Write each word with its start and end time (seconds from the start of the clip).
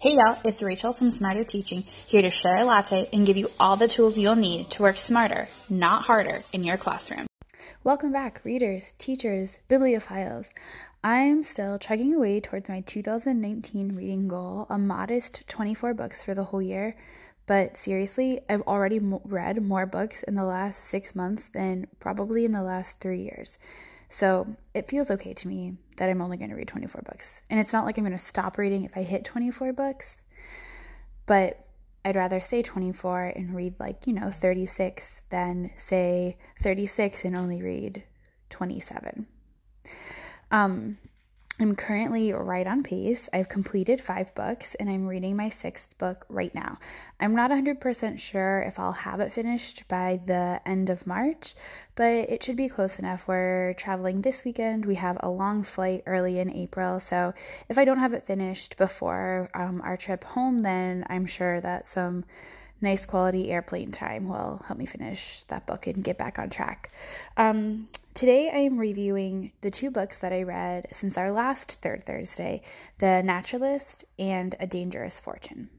Hey 0.00 0.14
y'all, 0.14 0.38
it's 0.44 0.62
Rachel 0.62 0.92
from 0.92 1.10
Smarter 1.10 1.42
Teaching, 1.42 1.82
here 2.06 2.22
to 2.22 2.30
share 2.30 2.58
a 2.58 2.64
latte 2.64 3.08
and 3.12 3.26
give 3.26 3.36
you 3.36 3.50
all 3.58 3.76
the 3.76 3.88
tools 3.88 4.16
you'll 4.16 4.36
need 4.36 4.70
to 4.70 4.82
work 4.82 4.96
smarter, 4.96 5.48
not 5.68 6.04
harder, 6.04 6.44
in 6.52 6.62
your 6.62 6.76
classroom. 6.76 7.26
Welcome 7.82 8.12
back, 8.12 8.40
readers, 8.44 8.94
teachers, 8.98 9.58
bibliophiles. 9.68 10.50
I'm 11.02 11.42
still 11.42 11.80
chugging 11.80 12.14
away 12.14 12.38
towards 12.38 12.68
my 12.68 12.82
2019 12.82 13.96
reading 13.96 14.28
goal, 14.28 14.68
a 14.70 14.78
modest 14.78 15.42
24 15.48 15.94
books 15.94 16.22
for 16.22 16.32
the 16.32 16.44
whole 16.44 16.62
year. 16.62 16.94
But 17.46 17.76
seriously, 17.76 18.40
I've 18.48 18.62
already 18.68 19.00
read 19.00 19.60
more 19.60 19.84
books 19.84 20.22
in 20.22 20.36
the 20.36 20.44
last 20.44 20.84
six 20.84 21.16
months 21.16 21.48
than 21.48 21.88
probably 21.98 22.44
in 22.44 22.52
the 22.52 22.62
last 22.62 23.00
three 23.00 23.22
years. 23.22 23.58
So 24.08 24.56
it 24.74 24.88
feels 24.88 25.10
okay 25.10 25.34
to 25.34 25.48
me 25.48 25.76
that 25.98 26.08
I'm 26.08 26.22
only 26.22 26.36
going 26.36 26.50
to 26.50 26.56
read 26.56 26.68
24 26.68 27.02
books. 27.02 27.40
And 27.50 27.60
it's 27.60 27.72
not 27.72 27.84
like 27.84 27.98
I'm 27.98 28.04
going 28.04 28.16
to 28.16 28.22
stop 28.22 28.56
reading 28.56 28.84
if 28.84 28.96
I 28.96 29.02
hit 29.02 29.24
24 29.24 29.72
books, 29.72 30.16
but 31.26 31.66
I'd 32.04 32.16
rather 32.16 32.40
say 32.40 32.62
24 32.62 33.32
and 33.36 33.54
read 33.54 33.74
like, 33.78 34.06
you 34.06 34.14
know, 34.14 34.30
36 34.30 35.22
than 35.30 35.70
say 35.76 36.38
36 36.62 37.24
and 37.24 37.36
only 37.36 37.62
read 37.62 38.04
27. 38.48 39.26
Um, 40.50 40.98
I'm 41.60 41.74
currently 41.74 42.32
right 42.32 42.68
on 42.68 42.84
pace. 42.84 43.28
I've 43.32 43.48
completed 43.48 44.00
five 44.00 44.32
books 44.36 44.76
and 44.76 44.88
I'm 44.88 45.08
reading 45.08 45.34
my 45.34 45.48
sixth 45.48 45.98
book 45.98 46.24
right 46.28 46.54
now. 46.54 46.78
I'm 47.18 47.34
not 47.34 47.50
100% 47.50 48.20
sure 48.20 48.62
if 48.62 48.78
I'll 48.78 48.92
have 48.92 49.18
it 49.18 49.32
finished 49.32 49.82
by 49.88 50.20
the 50.24 50.60
end 50.64 50.88
of 50.88 51.04
March, 51.04 51.56
but 51.96 52.12
it 52.30 52.44
should 52.44 52.54
be 52.54 52.68
close 52.68 53.00
enough. 53.00 53.26
We're 53.26 53.74
traveling 53.74 54.22
this 54.22 54.44
weekend. 54.44 54.86
We 54.86 54.94
have 54.96 55.18
a 55.18 55.28
long 55.28 55.64
flight 55.64 56.04
early 56.06 56.38
in 56.38 56.52
April, 56.52 57.00
so 57.00 57.34
if 57.68 57.76
I 57.76 57.84
don't 57.84 57.98
have 57.98 58.14
it 58.14 58.24
finished 58.24 58.76
before 58.76 59.50
um, 59.52 59.80
our 59.82 59.96
trip 59.96 60.22
home, 60.22 60.60
then 60.60 61.04
I'm 61.10 61.26
sure 61.26 61.60
that 61.60 61.88
some 61.88 62.24
nice 62.80 63.04
quality 63.04 63.50
airplane 63.50 63.90
time 63.90 64.28
will 64.28 64.62
help 64.68 64.78
me 64.78 64.86
finish 64.86 65.42
that 65.48 65.66
book 65.66 65.88
and 65.88 66.04
get 66.04 66.18
back 66.18 66.38
on 66.38 66.50
track. 66.50 66.92
Um, 67.36 67.88
today 68.18 68.50
I 68.52 68.58
am 68.58 68.78
reviewing 68.78 69.52
the 69.60 69.70
two 69.70 69.92
books 69.92 70.18
that 70.18 70.32
I 70.32 70.42
read 70.42 70.88
since 70.90 71.16
our 71.16 71.30
last 71.30 71.80
Third 71.82 72.02
Thursday 72.02 72.62
The 72.98 73.22
Naturalist 73.22 74.04
and 74.18 74.56
A 74.58 74.66
Dangerous 74.66 75.20
Fortune. 75.20 75.70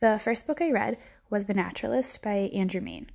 The 0.00 0.18
first 0.18 0.46
book 0.46 0.62
I 0.62 0.70
read 0.70 0.96
was 1.28 1.44
The 1.44 1.52
Naturalist 1.52 2.22
by 2.22 2.50
Andrew 2.54 2.80
Mayne. 2.80 3.10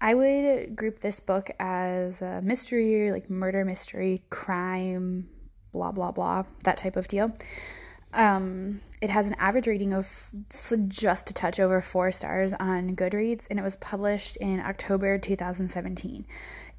I 0.00 0.14
would 0.14 0.76
group 0.76 1.00
this 1.00 1.18
book 1.18 1.50
as 1.58 2.22
a 2.22 2.40
mystery, 2.42 3.10
like 3.10 3.28
murder 3.28 3.64
mystery, 3.64 4.22
crime, 4.30 5.28
blah, 5.72 5.90
blah, 5.90 6.12
blah, 6.12 6.44
that 6.62 6.76
type 6.76 6.94
of 6.94 7.08
deal. 7.08 7.32
Um, 8.12 8.80
it 9.02 9.10
has 9.10 9.26
an 9.26 9.36
average 9.38 9.66
rating 9.66 9.92
of 9.92 10.30
just 10.88 11.30
a 11.30 11.34
touch 11.34 11.60
over 11.60 11.80
four 11.80 12.10
stars 12.10 12.54
on 12.54 12.96
Goodreads, 12.96 13.46
and 13.50 13.58
it 13.58 13.62
was 13.62 13.76
published 13.76 14.36
in 14.36 14.60
October 14.60 15.18
2017. 15.18 16.24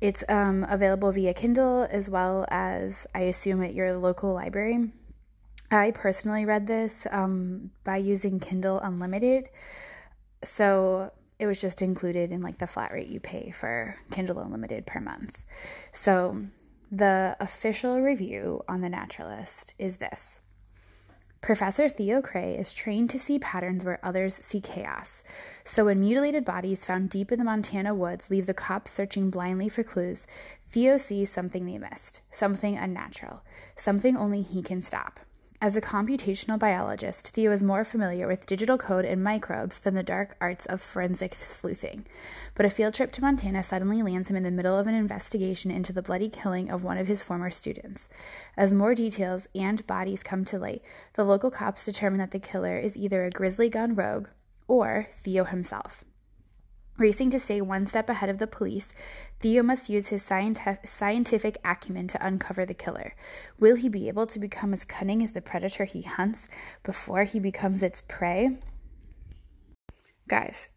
It's 0.01 0.23
um, 0.29 0.65
available 0.69 1.11
via 1.11 1.33
Kindle 1.33 1.87
as 1.89 2.09
well 2.09 2.45
as, 2.49 3.05
I 3.13 3.21
assume, 3.21 3.63
at 3.63 3.73
your 3.73 3.93
local 3.95 4.33
library. 4.33 4.91
I 5.71 5.91
personally 5.91 6.45
read 6.45 6.67
this 6.67 7.05
um, 7.11 7.71
by 7.83 7.97
using 7.97 8.39
Kindle 8.39 8.79
Unlimited, 8.79 9.49
so 10.43 11.11
it 11.37 11.45
was 11.45 11.61
just 11.61 11.81
included 11.81 12.31
in 12.31 12.41
like 12.41 12.57
the 12.57 12.67
flat 12.67 12.91
rate 12.91 13.07
you 13.07 13.19
pay 13.19 13.51
for 13.51 13.95
Kindle 14.11 14.39
Unlimited 14.39 14.85
per 14.85 14.99
month. 14.99 15.43
So 15.91 16.43
the 16.91 17.35
official 17.39 18.01
review 18.01 18.63
on 18.67 18.81
The 18.81 18.89
Naturalist 18.89 19.73
is 19.77 19.97
this. 19.97 20.39
Professor 21.41 21.87
Theo 21.87 22.21
Cray 22.21 22.57
is 22.57 22.73
trained 22.73 23.09
to 23.11 23.17
see 23.17 23.39
patterns 23.39 23.85
where 23.85 23.99
others 24.03 24.35
see 24.35 24.59
chaos. 24.59 25.23
So, 25.63 25.85
when 25.85 26.01
mutilated 26.01 26.43
bodies 26.43 26.83
found 26.83 27.09
deep 27.09 27.31
in 27.31 27.39
the 27.39 27.45
Montana 27.45 27.95
woods 27.95 28.29
leave 28.29 28.45
the 28.45 28.53
cops 28.53 28.91
searching 28.91 29.29
blindly 29.29 29.69
for 29.69 29.81
clues, 29.81 30.27
Theo 30.67 30.97
sees 30.97 31.29
something 31.29 31.65
they 31.65 31.77
missed, 31.77 32.19
something 32.29 32.77
unnatural, 32.77 33.41
something 33.77 34.17
only 34.17 34.41
he 34.41 34.61
can 34.61 34.81
stop. 34.81 35.21
As 35.61 35.75
a 35.75 35.81
computational 35.81 36.57
biologist, 36.57 37.31
Theo 37.31 37.51
is 37.51 37.61
more 37.61 37.83
familiar 37.83 38.27
with 38.27 38.45
digital 38.45 38.77
code 38.77 39.03
and 39.03 39.21
microbes 39.21 39.81
than 39.81 39.93
the 39.93 40.01
dark 40.01 40.37
arts 40.39 40.65
of 40.65 40.79
forensic 40.79 41.35
sleuthing. 41.35 42.05
But 42.55 42.65
a 42.65 42.69
field 42.69 42.93
trip 42.93 43.11
to 43.11 43.21
Montana 43.21 43.61
suddenly 43.61 44.01
lands 44.01 44.29
him 44.29 44.37
in 44.37 44.43
the 44.43 44.51
middle 44.51 44.79
of 44.79 44.87
an 44.87 44.95
investigation 44.95 45.69
into 45.69 45.91
the 45.91 46.01
bloody 46.01 46.29
killing 46.29 46.69
of 46.69 46.85
one 46.85 46.97
of 46.97 47.07
his 47.07 47.23
former 47.23 47.49
students. 47.49 48.07
As 48.55 48.71
more 48.71 48.95
details 48.95 49.49
and 49.53 49.85
bodies 49.85 50.23
come 50.23 50.45
to 50.45 50.57
light, 50.57 50.81
the 51.15 51.25
local 51.25 51.51
cops 51.51 51.83
determine 51.83 52.19
that 52.19 52.31
the 52.31 52.39
killer 52.39 52.77
is 52.77 52.95
either 52.95 53.25
a 53.25 53.29
grizzly 53.29 53.67
gone 53.67 53.95
rogue 53.95 54.29
or 54.69 55.09
Theo 55.11 55.43
himself. 55.43 56.05
Racing 56.97 57.31
to 57.31 57.39
stay 57.39 57.59
one 57.59 57.85
step 57.85 58.09
ahead 58.09 58.29
of 58.29 58.39
the 58.39 58.47
police, 58.47 58.93
Theo 59.39 59.63
must 59.63 59.89
use 59.89 60.09
his 60.09 60.21
scientific 60.21 61.57
acumen 61.63 62.07
to 62.09 62.25
uncover 62.25 62.65
the 62.65 62.73
killer. 62.73 63.15
Will 63.57 63.75
he 63.75 63.87
be 63.87 64.09
able 64.09 64.27
to 64.27 64.39
become 64.39 64.73
as 64.73 64.83
cunning 64.83 65.23
as 65.23 65.31
the 65.31 65.41
predator 65.41 65.85
he 65.85 66.01
hunts 66.01 66.47
before 66.83 67.23
he 67.23 67.39
becomes 67.39 67.81
its 67.81 68.03
prey? 68.05 68.57
Guys, 70.27 70.67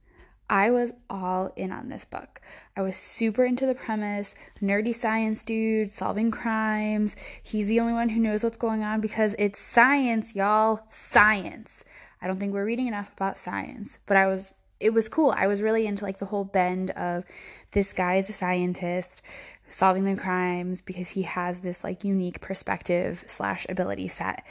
I 0.48 0.70
was 0.70 0.92
all 1.10 1.52
in 1.56 1.72
on 1.72 1.88
this 1.88 2.04
book. 2.04 2.40
I 2.76 2.82
was 2.82 2.96
super 2.96 3.44
into 3.44 3.66
the 3.66 3.74
premise 3.74 4.34
nerdy 4.60 4.94
science 4.94 5.42
dude 5.42 5.90
solving 5.90 6.30
crimes. 6.30 7.16
He's 7.42 7.66
the 7.66 7.80
only 7.80 7.94
one 7.94 8.10
who 8.10 8.20
knows 8.20 8.44
what's 8.44 8.56
going 8.56 8.84
on 8.84 9.00
because 9.00 9.34
it's 9.38 9.58
science, 9.58 10.36
y'all. 10.36 10.86
Science. 10.88 11.84
I 12.20 12.28
don't 12.28 12.38
think 12.38 12.52
we're 12.52 12.64
reading 12.64 12.86
enough 12.86 13.12
about 13.14 13.38
science, 13.38 13.98
but 14.06 14.16
I 14.16 14.28
was 14.28 14.54
it 14.82 14.92
was 14.92 15.08
cool. 15.08 15.32
I 15.36 15.46
was 15.46 15.62
really 15.62 15.86
into 15.86 16.04
like 16.04 16.18
the 16.18 16.26
whole 16.26 16.44
bend 16.44 16.90
of 16.90 17.24
this 17.70 17.92
guy 17.92 18.16
is 18.16 18.28
a 18.28 18.32
scientist 18.32 19.22
solving 19.68 20.04
the 20.04 20.20
crimes 20.20 20.82
because 20.82 21.08
he 21.08 21.22
has 21.22 21.60
this 21.60 21.82
like 21.82 22.04
unique 22.04 22.40
perspective 22.40 23.24
slash 23.26 23.64
ability 23.68 24.08
set. 24.08 24.44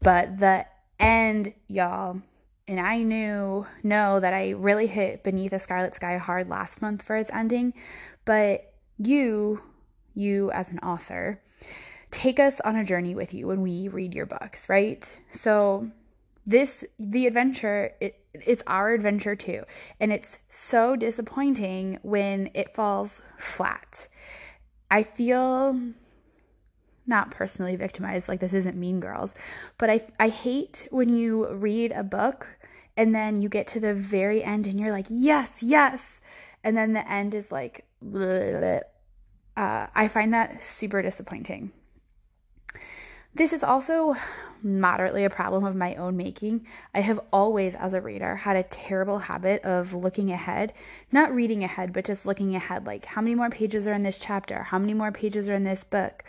But 0.00 0.38
the 0.38 0.66
end, 0.98 1.54
y'all, 1.68 2.20
and 2.66 2.80
I 2.80 3.02
knew 3.02 3.66
know 3.82 4.20
that 4.20 4.34
I 4.34 4.50
really 4.50 4.86
hit 4.86 5.22
beneath 5.22 5.52
a 5.52 5.58
scarlet 5.58 5.94
sky 5.94 6.16
hard 6.16 6.48
last 6.48 6.82
month 6.82 7.02
for 7.02 7.16
its 7.16 7.30
ending. 7.32 7.74
But 8.24 8.72
you, 8.98 9.60
you 10.14 10.50
as 10.50 10.70
an 10.70 10.78
author, 10.78 11.42
take 12.10 12.40
us 12.40 12.60
on 12.60 12.76
a 12.76 12.84
journey 12.84 13.14
with 13.14 13.34
you 13.34 13.46
when 13.46 13.60
we 13.60 13.88
read 13.88 14.14
your 14.14 14.26
books, 14.26 14.68
right? 14.68 15.20
So 15.30 15.90
this 16.46 16.84
the 16.98 17.26
adventure 17.26 17.92
it, 18.00 18.23
it's 18.34 18.62
our 18.66 18.92
adventure 18.92 19.36
too. 19.36 19.64
And 20.00 20.12
it's 20.12 20.38
so 20.48 20.96
disappointing 20.96 21.98
when 22.02 22.50
it 22.54 22.74
falls 22.74 23.20
flat. 23.38 24.08
I 24.90 25.02
feel 25.02 25.78
not 27.06 27.30
personally 27.30 27.76
victimized 27.76 28.28
like 28.28 28.40
this 28.40 28.54
isn't 28.54 28.78
mean 28.78 28.98
girls 28.98 29.34
but 29.76 29.90
i 29.90 30.00
i 30.18 30.30
hate 30.30 30.88
when 30.90 31.10
you 31.10 31.46
read 31.48 31.92
a 31.92 32.02
book 32.02 32.46
and 32.96 33.14
then 33.14 33.40
you 33.42 33.48
get 33.48 33.66
to 33.66 33.80
the 33.80 33.92
very 33.94 34.42
end 34.42 34.66
and 34.66 34.78
you're 34.80 34.90
like 34.90 35.06
yes 35.08 35.62
yes. 35.62 36.20
And 36.62 36.76
then 36.76 36.94
the 36.94 37.10
end 37.10 37.34
is 37.34 37.52
like. 37.52 37.84
Uh, 39.56 39.86
i 39.94 40.08
find 40.08 40.34
that 40.34 40.60
super 40.60 41.00
disappointing 41.00 41.70
this 43.34 43.52
is 43.52 43.62
also 43.62 44.14
moderately 44.62 45.24
a 45.24 45.30
problem 45.30 45.64
of 45.64 45.76
my 45.76 45.94
own 45.96 46.16
making. 46.16 46.66
I 46.94 47.00
have 47.00 47.20
always, 47.32 47.74
as 47.74 47.92
a 47.92 48.00
reader, 48.00 48.36
had 48.36 48.56
a 48.56 48.62
terrible 48.62 49.18
habit 49.18 49.62
of 49.62 49.92
looking 49.92 50.30
ahead, 50.30 50.72
not 51.12 51.34
reading 51.34 51.64
ahead, 51.64 51.92
but 51.92 52.04
just 52.04 52.24
looking 52.24 52.56
ahead 52.56 52.86
like 52.86 53.04
how 53.04 53.20
many 53.20 53.34
more 53.34 53.50
pages 53.50 53.86
are 53.86 53.92
in 53.92 54.02
this 54.02 54.18
chapter? 54.18 54.62
How 54.62 54.78
many 54.78 54.94
more 54.94 55.12
pages 55.12 55.48
are 55.48 55.54
in 55.54 55.64
this 55.64 55.84
book? 55.84 56.24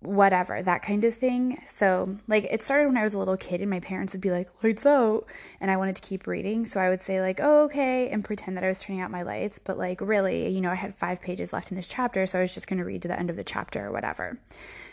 whatever, 0.00 0.62
that 0.62 0.82
kind 0.82 1.04
of 1.04 1.14
thing. 1.14 1.60
So, 1.66 2.16
like, 2.28 2.44
it 2.44 2.62
started 2.62 2.86
when 2.86 2.96
I 2.96 3.02
was 3.02 3.14
a 3.14 3.18
little 3.18 3.36
kid, 3.36 3.60
and 3.60 3.70
my 3.70 3.80
parents 3.80 4.12
would 4.12 4.20
be 4.20 4.30
like, 4.30 4.48
lights 4.62 4.86
out. 4.86 5.26
And 5.60 5.70
I 5.70 5.76
wanted 5.76 5.96
to 5.96 6.02
keep 6.02 6.26
reading. 6.26 6.64
So 6.64 6.80
I 6.80 6.88
would 6.88 7.02
say, 7.02 7.20
like, 7.20 7.40
oh, 7.42 7.64
okay, 7.64 8.08
and 8.08 8.24
pretend 8.24 8.56
that 8.56 8.64
I 8.64 8.68
was 8.68 8.80
turning 8.80 9.02
out 9.02 9.10
my 9.10 9.22
lights. 9.22 9.58
But, 9.58 9.78
like, 9.78 10.00
really, 10.00 10.48
you 10.48 10.60
know, 10.60 10.70
I 10.70 10.76
had 10.76 10.94
five 10.94 11.20
pages 11.20 11.52
left 11.52 11.70
in 11.70 11.76
this 11.76 11.88
chapter. 11.88 12.26
So 12.26 12.38
I 12.38 12.42
was 12.42 12.54
just 12.54 12.68
going 12.68 12.78
to 12.78 12.84
read 12.84 13.02
to 13.02 13.08
the 13.08 13.18
end 13.18 13.30
of 13.30 13.36
the 13.36 13.44
chapter 13.44 13.86
or 13.86 13.92
whatever. 13.92 14.38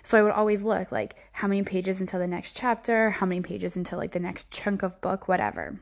So 0.05 0.19
I 0.19 0.21
would 0.21 0.33
always 0.33 0.61
look, 0.61 0.91
like, 0.91 1.15
how 1.31 1.47
many 1.47 1.63
pages 1.63 1.99
until 1.99 2.19
the 2.19 2.27
next 2.27 2.55
chapter, 2.55 3.09
how 3.09 3.25
many 3.25 3.41
pages 3.41 3.75
until, 3.75 3.97
like, 3.97 4.11
the 4.11 4.19
next 4.19 4.51
chunk 4.51 4.83
of 4.83 5.01
book, 5.01 5.27
whatever. 5.27 5.79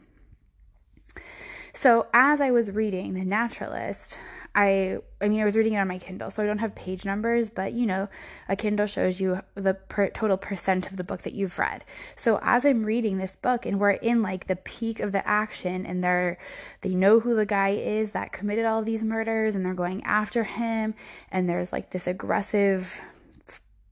So 1.74 2.08
as 2.14 2.40
I 2.40 2.52
was 2.52 2.72
reading 2.72 3.16
The 3.16 3.26
Naturalist, 3.26 4.18
I 4.56 5.00
I 5.20 5.28
mean 5.28 5.42
I 5.42 5.46
was 5.46 5.58
reading 5.58 5.74
it 5.74 5.80
on 5.80 5.90
my 5.90 5.98
Kindle, 5.98 6.30
so 6.30 6.42
I 6.42 6.46
don't 6.46 6.60
have 6.60 6.74
page 6.74 7.04
numbers, 7.04 7.50
but 7.50 7.74
you 7.74 7.86
know, 7.86 8.08
a 8.48 8.56
Kindle 8.56 8.86
shows 8.86 9.20
you 9.20 9.42
the 9.56 9.74
per, 9.74 10.10
total 10.10 10.38
percent 10.38 10.90
of 10.90 10.96
the 10.96 11.04
book 11.04 11.24
that 11.24 11.34
you've 11.34 11.60
read. 11.60 11.84
So 12.16 12.40
as 12.44 12.64
I'm 12.64 12.86
reading 12.86 13.18
this 13.18 13.36
book 13.36 13.66
and 13.66 13.78
we're 13.78 13.92
in 13.92 14.22
like 14.22 14.48
the 14.48 14.56
peak 14.56 15.00
of 15.00 15.12
the 15.12 15.28
action 15.28 15.86
and 15.86 16.04
they're 16.04 16.38
they 16.82 16.94
know 16.94 17.20
who 17.20 17.36
the 17.36 17.48
guy 17.48 17.70
is 17.70 18.12
that 18.12 18.32
committed 18.32 18.64
all 18.64 18.84
these 18.84 19.04
murders 19.04 19.56
and 19.56 19.66
they're 19.66 19.74
going 19.74 20.04
after 20.04 20.44
him 20.44 20.94
and 21.32 21.50
there's 21.50 21.74
like 21.74 21.90
this 21.90 22.06
aggressive 22.06 23.02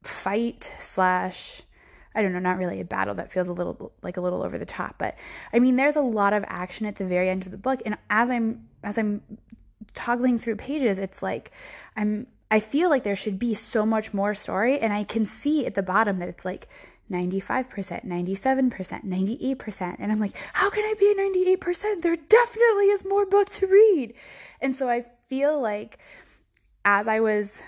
fight 0.03 0.73
slash 0.77 1.63
I 2.13 2.21
don't 2.21 2.33
know, 2.33 2.39
not 2.39 2.57
really 2.57 2.81
a 2.81 2.85
battle 2.85 3.15
that 3.15 3.31
feels 3.31 3.47
a 3.47 3.53
little 3.53 3.93
like 4.01 4.17
a 4.17 4.21
little 4.21 4.43
over 4.43 4.57
the 4.57 4.65
top, 4.65 4.95
but 4.97 5.15
I 5.53 5.59
mean 5.59 5.75
there's 5.75 5.95
a 5.95 6.01
lot 6.01 6.33
of 6.33 6.43
action 6.47 6.85
at 6.85 6.97
the 6.97 7.05
very 7.05 7.29
end 7.29 7.43
of 7.43 7.51
the 7.51 7.57
book 7.57 7.81
and 7.85 7.97
as 8.09 8.29
I'm 8.29 8.67
as 8.83 8.97
I'm 8.97 9.21
toggling 9.93 10.37
through 10.37 10.57
pages, 10.57 10.97
it's 10.97 11.21
like 11.21 11.51
I'm 11.95 12.27
I 12.49 12.59
feel 12.59 12.89
like 12.89 13.03
there 13.03 13.15
should 13.15 13.39
be 13.39 13.53
so 13.53 13.85
much 13.85 14.13
more 14.13 14.33
story 14.33 14.79
and 14.79 14.91
I 14.91 15.05
can 15.05 15.25
see 15.25 15.65
at 15.65 15.75
the 15.75 15.83
bottom 15.83 16.19
that 16.19 16.27
it's 16.27 16.43
like 16.43 16.67
95%, 17.09 18.05
97%, 18.05 19.05
98%. 19.05 19.95
And 19.99 20.11
I'm 20.11 20.19
like, 20.19 20.33
how 20.53 20.69
can 20.69 20.83
I 20.83 20.93
be 20.97 21.11
a 21.11 21.57
98%? 21.57 22.01
There 22.01 22.15
definitely 22.15 22.85
is 22.85 23.05
more 23.05 23.25
book 23.25 23.49
to 23.51 23.67
read. 23.67 24.13
And 24.61 24.75
so 24.75 24.89
I 24.89 25.05
feel 25.27 25.59
like 25.59 25.99
as 26.85 27.07
I 27.07 27.19
was 27.19 27.61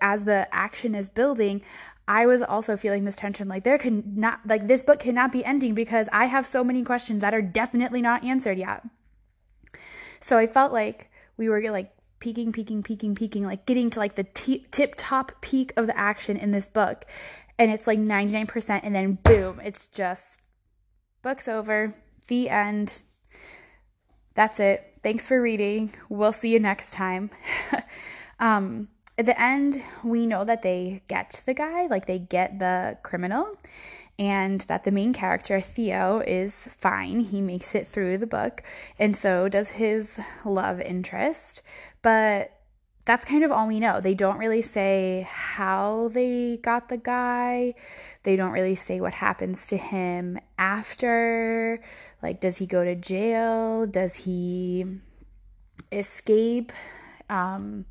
as 0.00 0.24
the 0.24 0.48
action 0.54 0.94
is 0.94 1.08
building, 1.08 1.62
I 2.08 2.26
was 2.26 2.42
also 2.42 2.76
feeling 2.76 3.04
this 3.04 3.16
tension 3.16 3.48
like 3.48 3.64
there 3.64 3.78
can 3.78 4.02
not 4.14 4.40
like 4.46 4.68
this 4.68 4.82
book 4.82 5.00
cannot 5.00 5.32
be 5.32 5.44
ending 5.44 5.74
because 5.74 6.08
I 6.12 6.26
have 6.26 6.46
so 6.46 6.62
many 6.62 6.84
questions 6.84 7.20
that 7.22 7.34
are 7.34 7.42
definitely 7.42 8.00
not 8.00 8.24
answered 8.24 8.58
yet. 8.58 8.84
So 10.20 10.38
I 10.38 10.46
felt 10.46 10.72
like 10.72 11.10
we 11.36 11.48
were 11.48 11.60
like 11.70 11.92
peaking 12.18 12.52
peaking 12.52 12.82
peaking 12.82 13.14
peaking 13.14 13.44
like 13.44 13.66
getting 13.66 13.90
to 13.90 13.98
like 13.98 14.14
the 14.14 14.24
t- 14.24 14.66
tip 14.70 14.94
top 14.96 15.32
peak 15.40 15.72
of 15.76 15.86
the 15.86 15.98
action 15.98 16.36
in 16.36 16.50
this 16.50 16.68
book 16.68 17.04
and 17.58 17.70
it's 17.70 17.86
like 17.86 17.98
99% 17.98 18.80
and 18.82 18.94
then 18.94 19.18
boom, 19.22 19.60
it's 19.62 19.88
just 19.88 20.40
book's 21.22 21.48
over, 21.48 21.94
the 22.28 22.48
end. 22.48 23.02
That's 24.34 24.60
it. 24.60 24.98
Thanks 25.02 25.26
for 25.26 25.40
reading. 25.40 25.94
We'll 26.08 26.32
see 26.32 26.50
you 26.50 26.60
next 26.60 26.92
time. 26.92 27.30
um 28.40 28.88
at 29.18 29.26
the 29.26 29.40
end, 29.40 29.82
we 30.04 30.26
know 30.26 30.44
that 30.44 30.62
they 30.62 31.02
get 31.08 31.42
the 31.46 31.54
guy, 31.54 31.86
like 31.86 32.06
they 32.06 32.18
get 32.18 32.58
the 32.58 32.98
criminal, 33.02 33.56
and 34.18 34.60
that 34.62 34.84
the 34.84 34.90
main 34.90 35.12
character, 35.12 35.60
Theo, 35.60 36.20
is 36.20 36.68
fine. 36.70 37.20
He 37.20 37.40
makes 37.40 37.74
it 37.74 37.86
through 37.86 38.18
the 38.18 38.26
book, 38.26 38.62
and 38.98 39.16
so 39.16 39.48
does 39.48 39.70
his 39.70 40.18
love 40.44 40.80
interest. 40.80 41.62
But 42.02 42.52
that's 43.06 43.24
kind 43.24 43.44
of 43.44 43.52
all 43.52 43.68
we 43.68 43.80
know. 43.80 44.00
They 44.00 44.14
don't 44.14 44.38
really 44.38 44.62
say 44.62 45.26
how 45.30 46.10
they 46.12 46.58
got 46.58 46.88
the 46.88 46.96
guy. 46.98 47.74
They 48.24 48.36
don't 48.36 48.52
really 48.52 48.74
say 48.74 49.00
what 49.00 49.14
happens 49.14 49.68
to 49.68 49.76
him 49.76 50.38
after. 50.58 51.80
Like, 52.22 52.40
does 52.40 52.58
he 52.58 52.66
go 52.66 52.84
to 52.84 52.96
jail? 52.96 53.86
Does 53.86 54.16
he 54.16 54.84
escape? 55.92 56.72
Um, 57.30 57.86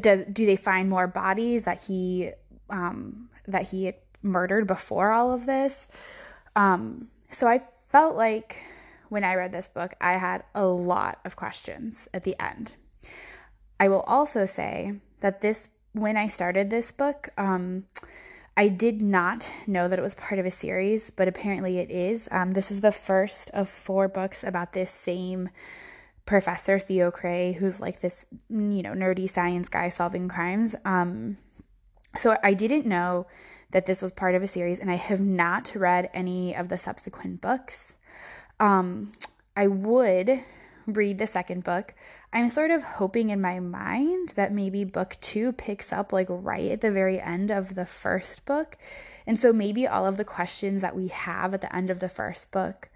does 0.00 0.24
do 0.32 0.46
they 0.46 0.56
find 0.56 0.88
more 0.88 1.06
bodies 1.06 1.64
that 1.64 1.80
he 1.82 2.30
um, 2.70 3.28
that 3.46 3.68
he 3.68 3.84
had 3.86 3.96
murdered 4.22 4.66
before 4.66 5.10
all 5.10 5.32
of 5.32 5.46
this? 5.46 5.88
Um, 6.56 7.08
so 7.28 7.46
I 7.46 7.62
felt 7.88 8.16
like 8.16 8.58
when 9.08 9.24
I 9.24 9.34
read 9.34 9.52
this 9.52 9.68
book, 9.68 9.94
I 10.00 10.14
had 10.14 10.44
a 10.54 10.66
lot 10.66 11.18
of 11.24 11.36
questions 11.36 12.08
at 12.14 12.24
the 12.24 12.40
end. 12.40 12.74
I 13.78 13.88
will 13.88 14.00
also 14.02 14.46
say 14.46 14.94
that 15.20 15.40
this 15.40 15.68
when 15.92 16.16
I 16.16 16.26
started 16.26 16.70
this 16.70 16.92
book, 16.92 17.28
um, 17.36 17.84
I 18.56 18.68
did 18.68 19.02
not 19.02 19.50
know 19.66 19.88
that 19.88 19.98
it 19.98 20.02
was 20.02 20.14
part 20.14 20.38
of 20.38 20.46
a 20.46 20.50
series, 20.50 21.10
but 21.10 21.28
apparently 21.28 21.78
it 21.78 21.90
is. 21.90 22.28
Um, 22.30 22.52
this 22.52 22.70
is 22.70 22.80
the 22.80 22.92
first 22.92 23.50
of 23.50 23.68
four 23.68 24.08
books 24.08 24.44
about 24.44 24.72
this 24.72 24.90
same 24.90 25.48
Professor 26.24 26.78
Theo 26.78 27.10
Cray, 27.10 27.52
who's 27.52 27.80
like 27.80 28.00
this, 28.00 28.24
you 28.48 28.82
know, 28.82 28.92
nerdy 28.92 29.28
science 29.28 29.68
guy 29.68 29.88
solving 29.88 30.28
crimes. 30.28 30.74
Um, 30.84 31.36
so 32.16 32.36
I 32.42 32.54
didn't 32.54 32.86
know 32.86 33.26
that 33.72 33.86
this 33.86 34.02
was 34.02 34.12
part 34.12 34.34
of 34.34 34.42
a 34.42 34.46
series, 34.46 34.80
and 34.80 34.90
I 34.90 34.96
have 34.96 35.20
not 35.20 35.72
read 35.74 36.10
any 36.14 36.54
of 36.54 36.68
the 36.68 36.78
subsequent 36.78 37.40
books. 37.40 37.94
Um, 38.60 39.12
I 39.56 39.66
would 39.66 40.42
read 40.86 41.18
the 41.18 41.26
second 41.26 41.64
book. 41.64 41.94
I'm 42.32 42.48
sort 42.48 42.70
of 42.70 42.82
hoping 42.82 43.30
in 43.30 43.40
my 43.40 43.60
mind 43.60 44.30
that 44.36 44.52
maybe 44.52 44.84
book 44.84 45.16
two 45.20 45.52
picks 45.52 45.92
up 45.92 46.12
like 46.12 46.26
right 46.28 46.70
at 46.70 46.80
the 46.80 46.90
very 46.90 47.20
end 47.20 47.50
of 47.50 47.74
the 47.74 47.86
first 47.86 48.44
book. 48.44 48.78
And 49.26 49.38
so 49.38 49.52
maybe 49.52 49.86
all 49.86 50.06
of 50.06 50.16
the 50.16 50.24
questions 50.24 50.80
that 50.80 50.96
we 50.96 51.08
have 51.08 51.54
at 51.54 51.60
the 51.60 51.74
end 51.74 51.90
of 51.90 52.00
the 52.00 52.08
first 52.08 52.50
book 52.50 52.88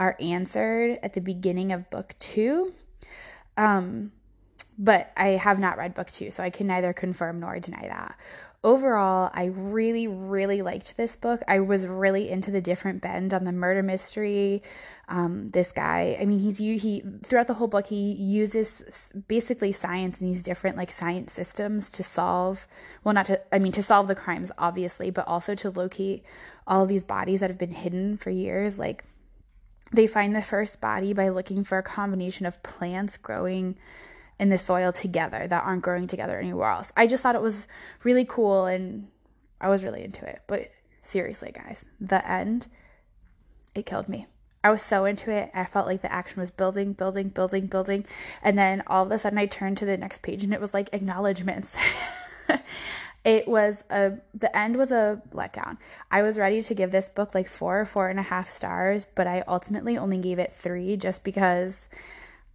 are 0.00 0.16
answered 0.18 0.98
at 1.02 1.12
the 1.12 1.20
beginning 1.20 1.72
of 1.72 1.88
book 1.90 2.14
two. 2.18 2.72
Um, 3.56 4.12
but 4.78 5.12
I 5.14 5.28
have 5.30 5.58
not 5.58 5.76
read 5.76 5.94
book 5.94 6.10
two, 6.10 6.30
so 6.30 6.42
I 6.42 6.48
can 6.48 6.66
neither 6.66 6.94
confirm 6.94 7.38
nor 7.38 7.60
deny 7.60 7.82
that. 7.82 8.16
Overall, 8.64 9.30
I 9.32 9.46
really, 9.46 10.06
really 10.06 10.62
liked 10.62 10.96
this 10.96 11.16
book. 11.16 11.42
I 11.46 11.60
was 11.60 11.86
really 11.86 12.30
into 12.30 12.50
the 12.50 12.60
different 12.60 13.02
bend 13.02 13.32
on 13.34 13.44
the 13.44 13.52
murder 13.52 13.82
mystery. 13.82 14.62
Um, 15.08 15.48
this 15.48 15.72
guy, 15.72 16.16
I 16.18 16.24
mean, 16.24 16.38
he's 16.40 16.60
you. 16.60 16.78
he 16.78 17.02
throughout 17.22 17.46
the 17.46 17.54
whole 17.54 17.68
book 17.68 17.86
he 17.86 18.12
uses 18.12 19.10
basically 19.28 19.72
science 19.72 20.20
and 20.20 20.30
these 20.30 20.42
different 20.42 20.76
like 20.76 20.90
science 20.90 21.32
systems 21.32 21.90
to 21.90 22.02
solve, 22.02 22.66
well, 23.04 23.14
not 23.14 23.26
to, 23.26 23.40
I 23.54 23.58
mean, 23.58 23.72
to 23.72 23.82
solve 23.82 24.08
the 24.08 24.14
crimes 24.14 24.50
obviously, 24.56 25.10
but 25.10 25.26
also 25.26 25.54
to 25.56 25.70
locate 25.70 26.22
all 26.66 26.86
these 26.86 27.04
bodies 27.04 27.40
that 27.40 27.50
have 27.50 27.58
been 27.58 27.70
hidden 27.70 28.16
for 28.16 28.30
years, 28.30 28.78
like 28.78 29.04
they 29.92 30.06
find 30.06 30.34
the 30.34 30.42
first 30.42 30.80
body 30.80 31.12
by 31.12 31.28
looking 31.28 31.64
for 31.64 31.78
a 31.78 31.82
combination 31.82 32.46
of 32.46 32.62
plants 32.62 33.16
growing 33.16 33.76
in 34.38 34.48
the 34.48 34.58
soil 34.58 34.92
together 34.92 35.46
that 35.46 35.64
aren't 35.64 35.82
growing 35.82 36.06
together 36.06 36.38
anywhere 36.38 36.70
else. 36.70 36.92
I 36.96 37.06
just 37.06 37.22
thought 37.22 37.34
it 37.34 37.42
was 37.42 37.68
really 38.04 38.24
cool 38.24 38.66
and 38.66 39.08
I 39.60 39.68
was 39.68 39.84
really 39.84 40.02
into 40.02 40.24
it. 40.26 40.42
But 40.46 40.70
seriously, 41.02 41.52
guys, 41.52 41.84
the 42.00 42.26
end, 42.28 42.68
it 43.74 43.84
killed 43.84 44.08
me. 44.08 44.26
I 44.62 44.70
was 44.70 44.82
so 44.82 45.04
into 45.06 45.30
it. 45.30 45.50
I 45.54 45.64
felt 45.64 45.86
like 45.86 46.02
the 46.02 46.12
action 46.12 46.40
was 46.40 46.50
building, 46.50 46.92
building, 46.92 47.28
building, 47.28 47.66
building. 47.66 48.06
And 48.42 48.58
then 48.58 48.82
all 48.86 49.04
of 49.04 49.10
a 49.10 49.18
sudden 49.18 49.38
I 49.38 49.46
turned 49.46 49.78
to 49.78 49.86
the 49.86 49.96
next 49.96 50.22
page 50.22 50.44
and 50.44 50.52
it 50.52 50.60
was 50.60 50.74
like 50.74 50.90
acknowledgments. 50.92 51.74
it 53.24 53.46
was 53.46 53.84
a 53.90 54.12
the 54.34 54.54
end 54.56 54.76
was 54.76 54.90
a 54.90 55.20
letdown. 55.32 55.76
I 56.10 56.22
was 56.22 56.38
ready 56.38 56.62
to 56.62 56.74
give 56.74 56.90
this 56.90 57.08
book 57.08 57.34
like 57.34 57.48
four 57.48 57.80
or 57.80 57.84
four 57.84 58.08
and 58.08 58.18
a 58.18 58.22
half 58.22 58.48
stars 58.48 59.06
but 59.14 59.26
i 59.26 59.44
ultimately 59.46 59.98
only 59.98 60.18
gave 60.18 60.38
it 60.38 60.52
three 60.52 60.96
just 60.96 61.22
because 61.22 61.88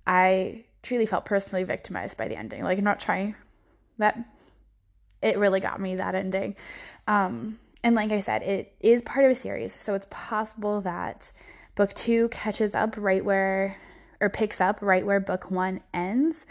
i 0.08 0.64
truly 0.82 1.06
felt 1.06 1.26
personally 1.26 1.64
victimized 1.64 2.18
by 2.18 2.28
the 2.28 2.38
ending. 2.38 2.64
Like 2.64 2.78
i'm 2.78 2.84
not 2.84 3.00
trying 3.00 3.36
that 3.98 4.18
it 5.22 5.38
really 5.38 5.60
got 5.60 5.80
me 5.80 5.96
that 5.96 6.16
ending. 6.16 6.56
Um 7.08 7.60
and 7.84 7.96
like 7.96 8.12
i 8.12 8.20
said 8.20 8.42
it 8.42 8.74
is 8.80 9.02
part 9.04 9.26
of 9.26 9.32
a 9.32 9.36
series 9.36 9.74
so 9.74 9.94
it's 9.94 10.08
possible 10.10 10.82
that 10.82 11.32
book 11.76 11.94
two 11.94 12.28
catches 12.30 12.74
up 12.74 12.96
right 12.98 13.24
where 13.24 13.78
or 14.20 14.30
picks 14.30 14.60
up 14.60 14.82
right 14.82 15.06
where 15.06 15.20
book 15.20 15.52
one 15.52 15.82
ends. 15.94 16.48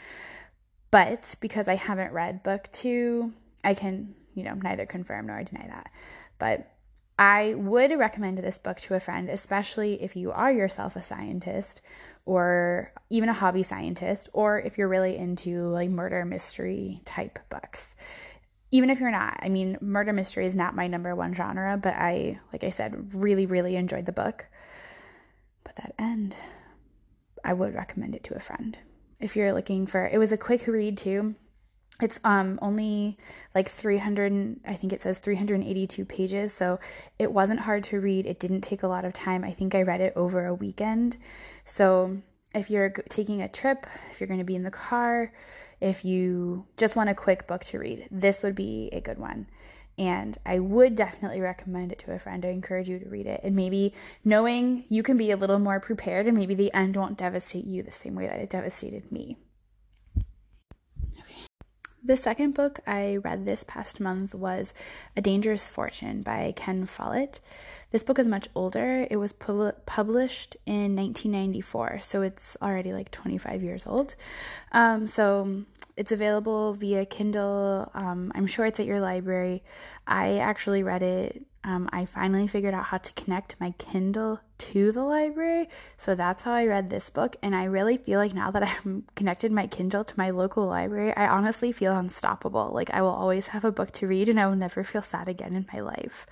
But 0.92 1.34
because 1.40 1.66
i 1.66 1.74
haven't 1.74 2.12
read 2.12 2.44
book 2.44 2.68
two 2.70 3.32
I 3.64 3.74
can, 3.74 4.14
you 4.34 4.44
know, 4.44 4.54
neither 4.54 4.86
confirm 4.86 5.26
nor 5.26 5.42
deny 5.42 5.66
that. 5.66 5.90
But 6.38 6.70
I 7.18 7.54
would 7.54 7.96
recommend 7.96 8.38
this 8.38 8.58
book 8.58 8.78
to 8.80 8.94
a 8.94 9.00
friend, 9.00 9.28
especially 9.28 10.02
if 10.02 10.16
you 10.16 10.32
are 10.32 10.52
yourself 10.52 10.96
a 10.96 11.02
scientist 11.02 11.80
or 12.26 12.92
even 13.10 13.28
a 13.28 13.34
hobby 13.34 13.62
scientist, 13.62 14.28
or 14.32 14.58
if 14.60 14.78
you're 14.78 14.88
really 14.88 15.16
into 15.16 15.68
like 15.68 15.90
murder 15.90 16.24
mystery 16.24 17.00
type 17.04 17.38
books. 17.50 17.94
Even 18.70 18.90
if 18.90 18.98
you're 18.98 19.10
not, 19.10 19.38
I 19.40 19.48
mean, 19.48 19.78
murder 19.80 20.12
mystery 20.12 20.46
is 20.46 20.54
not 20.54 20.74
my 20.74 20.88
number 20.88 21.14
one 21.14 21.34
genre, 21.34 21.76
but 21.76 21.94
I, 21.94 22.40
like 22.52 22.64
I 22.64 22.70
said, 22.70 23.14
really, 23.14 23.46
really 23.46 23.76
enjoyed 23.76 24.06
the 24.06 24.12
book. 24.12 24.46
But 25.62 25.76
that 25.76 25.94
end, 25.98 26.34
I 27.44 27.52
would 27.52 27.74
recommend 27.74 28.16
it 28.16 28.24
to 28.24 28.34
a 28.34 28.40
friend. 28.40 28.76
If 29.20 29.36
you're 29.36 29.52
looking 29.52 29.86
for, 29.86 30.08
it 30.08 30.18
was 30.18 30.32
a 30.32 30.36
quick 30.36 30.66
read 30.66 30.98
too 30.98 31.36
it's 32.02 32.18
um 32.24 32.58
only 32.60 33.16
like 33.54 33.68
300 33.68 34.60
i 34.66 34.74
think 34.74 34.92
it 34.92 35.00
says 35.00 35.18
382 35.18 36.04
pages 36.04 36.52
so 36.52 36.80
it 37.18 37.32
wasn't 37.32 37.60
hard 37.60 37.84
to 37.84 38.00
read. 38.00 38.26
It 38.26 38.40
didn't 38.40 38.62
take 38.62 38.82
a 38.82 38.88
lot 38.88 39.04
of 39.04 39.12
time. 39.12 39.44
I 39.44 39.52
think 39.52 39.74
i 39.74 39.82
read 39.82 40.00
it 40.00 40.12
over 40.16 40.46
a 40.46 40.54
weekend. 40.54 41.16
So 41.64 42.16
if 42.54 42.70
you're 42.70 42.90
taking 43.08 43.42
a 43.42 43.48
trip 43.48 43.86
if 44.10 44.20
you're 44.20 44.28
going 44.28 44.40
to 44.40 44.44
be 44.44 44.56
in 44.56 44.64
the 44.64 44.70
car 44.70 45.32
if 45.80 46.04
you 46.04 46.66
just 46.76 46.96
want 46.96 47.10
a 47.10 47.14
quick 47.14 47.46
book 47.46 47.64
to 47.64 47.78
read 47.78 48.08
this 48.10 48.42
would 48.42 48.54
be 48.54 48.88
a 48.92 49.00
good 49.00 49.18
one. 49.18 49.46
And 49.96 50.36
i 50.44 50.58
would 50.58 50.96
definitely 50.96 51.40
recommend 51.40 51.92
it 51.92 52.00
to 52.00 52.12
a 52.12 52.18
friend. 52.18 52.44
I 52.44 52.48
encourage 52.48 52.88
you 52.88 52.98
to 52.98 53.08
read 53.08 53.26
it. 53.26 53.40
And 53.44 53.54
maybe 53.54 53.94
knowing 54.24 54.84
you 54.88 55.04
can 55.04 55.16
be 55.16 55.30
a 55.30 55.36
little 55.36 55.60
more 55.60 55.78
prepared 55.78 56.26
and 56.26 56.36
maybe 56.36 56.56
the 56.56 56.74
end 56.74 56.96
won't 56.96 57.18
devastate 57.18 57.66
you 57.66 57.84
the 57.84 57.92
same 57.92 58.16
way 58.16 58.26
that 58.26 58.40
it 58.40 58.50
devastated 58.50 59.12
me 59.12 59.36
The 62.06 62.18
second 62.18 62.52
book 62.52 62.80
I 62.86 63.16
read 63.16 63.46
this 63.46 63.64
past 63.64 63.98
month 63.98 64.34
was 64.34 64.74
A 65.16 65.22
Dangerous 65.22 65.66
Fortune 65.66 66.20
by 66.20 66.52
Ken 66.54 66.84
Follett. 66.84 67.40
This 67.92 68.02
book 68.02 68.18
is 68.18 68.26
much 68.26 68.46
older. 68.54 69.06
It 69.10 69.16
was 69.16 69.32
pub- 69.32 69.74
published 69.86 70.54
in 70.66 70.94
1994, 70.96 72.00
so 72.00 72.20
it's 72.20 72.58
already 72.60 72.92
like 72.92 73.10
25 73.10 73.62
years 73.62 73.86
old. 73.86 74.16
Um, 74.72 75.06
so 75.06 75.64
it's 75.96 76.12
available 76.12 76.74
via 76.74 77.06
Kindle. 77.06 77.90
Um, 77.94 78.32
I'm 78.34 78.48
sure 78.48 78.66
it's 78.66 78.80
at 78.80 78.86
your 78.86 79.00
library. 79.00 79.62
I 80.06 80.40
actually 80.40 80.82
read 80.82 81.02
it 81.02 81.46
um, 81.64 81.88
I 81.92 82.04
finally 82.04 82.46
figured 82.46 82.74
out 82.74 82.84
how 82.84 82.98
to 82.98 83.12
connect 83.14 83.58
my 83.58 83.70
Kindle 83.78 84.38
to 84.58 84.92
the 84.92 85.02
library. 85.02 85.68
So 85.96 86.14
that's 86.14 86.42
how 86.42 86.52
I 86.52 86.66
read 86.66 86.88
this 86.88 87.08
book. 87.08 87.36
And 87.42 87.56
I 87.56 87.64
really 87.64 87.96
feel 87.96 88.20
like 88.20 88.34
now 88.34 88.50
that 88.50 88.62
I'm 88.84 89.04
connected 89.16 89.50
my 89.50 89.66
Kindle 89.66 90.04
to 90.04 90.14
my 90.18 90.30
local 90.30 90.66
library, 90.66 91.16
I 91.16 91.26
honestly 91.26 91.72
feel 91.72 91.96
unstoppable. 91.96 92.70
Like 92.72 92.90
I 92.90 93.00
will 93.00 93.08
always 93.08 93.48
have 93.48 93.64
a 93.64 93.72
book 93.72 93.92
to 93.92 94.06
read 94.06 94.28
and 94.28 94.38
I 94.38 94.46
will 94.46 94.56
never 94.56 94.84
feel 94.84 95.00
sad 95.00 95.26
again 95.26 95.54
in 95.54 95.66
my 95.72 95.80
life. 95.80 96.26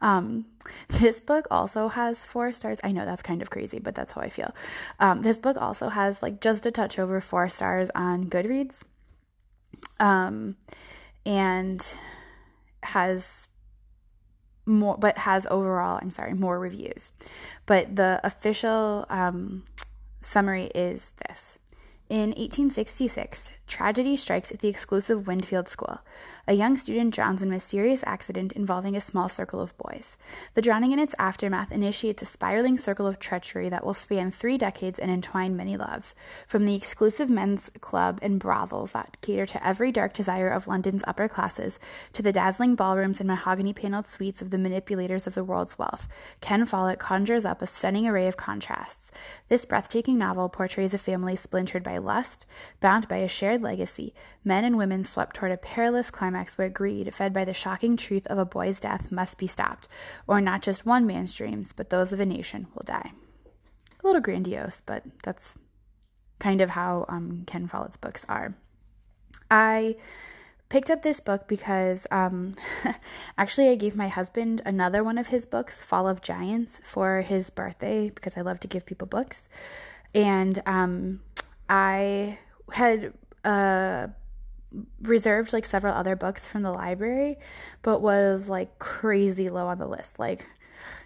Um, 0.00 0.46
this 0.88 1.20
book 1.20 1.46
also 1.50 1.88
has 1.88 2.24
four 2.24 2.54
stars. 2.54 2.80
I 2.82 2.92
know 2.92 3.04
that's 3.04 3.22
kind 3.22 3.42
of 3.42 3.50
crazy, 3.50 3.80
but 3.80 3.94
that's 3.94 4.12
how 4.12 4.22
I 4.22 4.30
feel. 4.30 4.54
Um, 4.98 5.20
this 5.20 5.36
book 5.36 5.58
also 5.58 5.90
has 5.90 6.22
like 6.22 6.40
just 6.40 6.64
a 6.64 6.70
touch 6.70 6.98
over 6.98 7.20
four 7.20 7.50
stars 7.50 7.90
on 7.94 8.30
Goodreads. 8.30 8.82
Um, 10.00 10.56
and 11.26 11.96
has 12.82 13.46
more 14.66 14.96
but 14.98 15.18
has 15.18 15.46
overall 15.50 15.98
i'm 16.00 16.10
sorry 16.10 16.34
more 16.34 16.58
reviews. 16.58 17.12
But 17.66 17.96
the 17.96 18.20
official 18.24 19.06
um, 19.08 19.64
summary 20.20 20.66
is 20.74 21.12
this. 21.26 21.58
In 22.10 22.30
1866 22.30 23.50
tragedy 23.66 24.16
strikes 24.16 24.52
at 24.52 24.58
the 24.58 24.68
exclusive 24.68 25.26
Windfield 25.26 25.68
school 25.68 26.00
a 26.46 26.52
young 26.52 26.76
student 26.76 27.14
drowns 27.14 27.42
in 27.42 27.48
a 27.48 27.52
mysterious 27.52 28.04
accident 28.06 28.52
involving 28.52 28.94
a 28.94 29.00
small 29.00 29.28
circle 29.28 29.60
of 29.60 29.76
boys. 29.78 30.18
The 30.52 30.62
drowning 30.62 30.92
and 30.92 31.00
its 31.00 31.14
aftermath 31.18 31.72
initiates 31.72 32.22
a 32.22 32.26
spiraling 32.26 32.76
circle 32.76 33.06
of 33.06 33.18
treachery 33.18 33.70
that 33.70 33.84
will 33.84 33.94
span 33.94 34.30
three 34.30 34.58
decades 34.58 34.98
and 34.98 35.10
entwine 35.10 35.56
many 35.56 35.76
loves. 35.76 36.14
From 36.46 36.66
the 36.66 36.74
exclusive 36.74 37.30
men's 37.30 37.70
club 37.80 38.18
and 38.20 38.38
brothels 38.38 38.92
that 38.92 39.16
cater 39.22 39.46
to 39.46 39.66
every 39.66 39.90
dark 39.90 40.12
desire 40.12 40.50
of 40.50 40.66
London's 40.66 41.04
upper 41.06 41.28
classes, 41.28 41.80
to 42.12 42.22
the 42.22 42.32
dazzling 42.32 42.74
ballrooms 42.74 43.20
and 43.20 43.26
mahogany 43.26 43.72
paneled 43.72 44.06
suites 44.06 44.42
of 44.42 44.50
the 44.50 44.58
manipulators 44.58 45.26
of 45.26 45.34
the 45.34 45.44
world's 45.44 45.78
wealth, 45.78 46.08
Ken 46.42 46.66
Follett 46.66 46.98
conjures 46.98 47.46
up 47.46 47.62
a 47.62 47.66
stunning 47.66 48.06
array 48.06 48.28
of 48.28 48.36
contrasts. 48.36 49.10
This 49.48 49.64
breathtaking 49.64 50.18
novel 50.18 50.50
portrays 50.50 50.92
a 50.92 50.98
family 50.98 51.36
splintered 51.36 51.82
by 51.82 51.96
lust, 51.96 52.44
bound 52.80 53.08
by 53.08 53.16
a 53.16 53.28
shared 53.28 53.62
legacy, 53.62 54.12
men 54.44 54.64
and 54.64 54.76
women 54.76 55.04
swept 55.04 55.36
toward 55.36 55.52
a 55.52 55.56
perilous 55.56 56.10
climax 56.10 56.33
climax 56.34 56.58
where 56.58 56.68
greed, 56.68 57.14
fed 57.14 57.32
by 57.32 57.44
the 57.44 57.54
shocking 57.54 57.96
truth 57.96 58.26
of 58.26 58.38
a 58.38 58.44
boy's 58.44 58.80
death, 58.80 59.12
must 59.12 59.38
be 59.38 59.46
stopped, 59.46 59.86
or 60.26 60.40
not 60.40 60.62
just 60.62 60.84
one 60.84 61.06
man's 61.06 61.32
dreams, 61.32 61.72
but 61.72 61.90
those 61.90 62.12
of 62.12 62.18
a 62.18 62.26
nation 62.26 62.66
will 62.74 62.82
die. 62.84 63.12
A 64.02 64.06
little 64.06 64.20
grandiose, 64.20 64.82
but 64.84 65.04
that's 65.22 65.54
kind 66.40 66.60
of 66.60 66.70
how 66.70 67.06
um, 67.08 67.44
Ken 67.46 67.68
Follett's 67.68 67.96
books 67.96 68.26
are. 68.28 68.56
I 69.48 69.94
picked 70.68 70.90
up 70.90 71.02
this 71.02 71.20
book 71.20 71.46
because 71.46 72.04
um, 72.10 72.56
actually 73.38 73.68
I 73.68 73.76
gave 73.76 73.94
my 73.94 74.08
husband 74.08 74.60
another 74.66 75.04
one 75.04 75.18
of 75.18 75.28
his 75.28 75.46
books, 75.46 75.80
Fall 75.84 76.08
of 76.08 76.20
Giants, 76.20 76.80
for 76.82 77.20
his 77.20 77.50
birthday 77.50 78.10
because 78.10 78.36
I 78.36 78.40
love 78.40 78.58
to 78.60 78.68
give 78.68 78.86
people 78.86 79.06
books. 79.06 79.48
And 80.12 80.60
um, 80.66 81.20
I 81.68 82.38
had 82.72 83.12
reserved 85.02 85.52
like 85.52 85.64
several 85.64 85.94
other 85.94 86.16
books 86.16 86.48
from 86.48 86.62
the 86.62 86.72
library, 86.72 87.38
but 87.82 88.00
was 88.00 88.48
like 88.48 88.78
crazy 88.78 89.48
low 89.48 89.66
on 89.66 89.78
the 89.78 89.86
list. 89.86 90.18
Like 90.18 90.46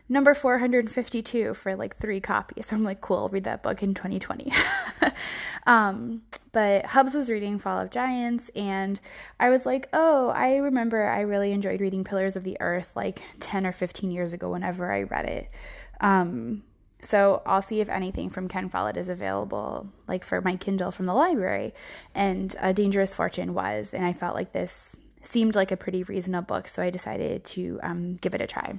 number 0.09 0.35
452 0.35 1.55
for 1.55 1.77
like 1.77 1.95
three 1.95 2.21
copies. 2.21 2.67
So 2.67 2.77
I'm 2.77 2.85
like, 2.85 3.01
cool, 3.01 3.19
I'll 3.19 3.29
read 3.29 3.45
that 3.45 3.63
book 3.63 3.83
in 3.83 3.95
2020. 3.95 4.53
um, 5.67 6.23
but 6.53 6.87
Hubs 6.87 7.15
was 7.15 7.31
reading 7.31 7.59
Fall 7.59 7.81
of 7.81 7.91
Giants, 7.91 8.51
and 8.57 8.99
I 9.39 9.51
was 9.51 9.67
like, 9.67 9.89
oh, 9.93 10.31
I 10.31 10.57
remember 10.57 11.07
I 11.07 11.21
really 11.21 11.53
enjoyed 11.53 11.81
reading 11.81 12.05
Pillars 12.05 12.37
of 12.37 12.45
the 12.45 12.57
Earth 12.61 12.93
like 12.97 13.23
10 13.41 13.67
or 13.67 13.73
15 13.73 14.11
years 14.11 14.33
ago 14.33 14.51
whenever 14.51 14.91
I 14.91 15.03
read 15.03 15.27
it. 15.27 15.51
Um, 16.01 16.63
so 17.01 17.43
I'll 17.47 17.63
see 17.63 17.81
if 17.81 17.89
anything 17.89 18.29
from 18.29 18.49
Ken 18.49 18.69
Follett 18.69 18.97
is 18.97 19.09
available, 19.09 19.89
like 20.09 20.25
for 20.25 20.41
my 20.41 20.57
Kindle 20.57 20.91
from 20.91 21.07
the 21.07 21.15
library. 21.15 21.73
And 22.15 22.55
A 22.61 22.75
Dangerous 22.75 23.15
Fortune 23.15 23.55
was, 23.55 23.95
and 23.95 24.05
I 24.05 24.13
felt 24.13 24.35
like 24.35 24.53
this 24.53 24.97
seemed 25.21 25.55
like 25.55 25.71
a 25.71 25.77
pretty 25.77 26.03
reasonable 26.03 26.47
book, 26.47 26.69
so 26.69 26.83
I 26.83 26.91
decided 26.91 27.45
to 27.45 27.79
um, 27.83 28.15
give 28.17 28.35
it 28.35 28.41
a 28.41 28.47
try. 28.47 28.79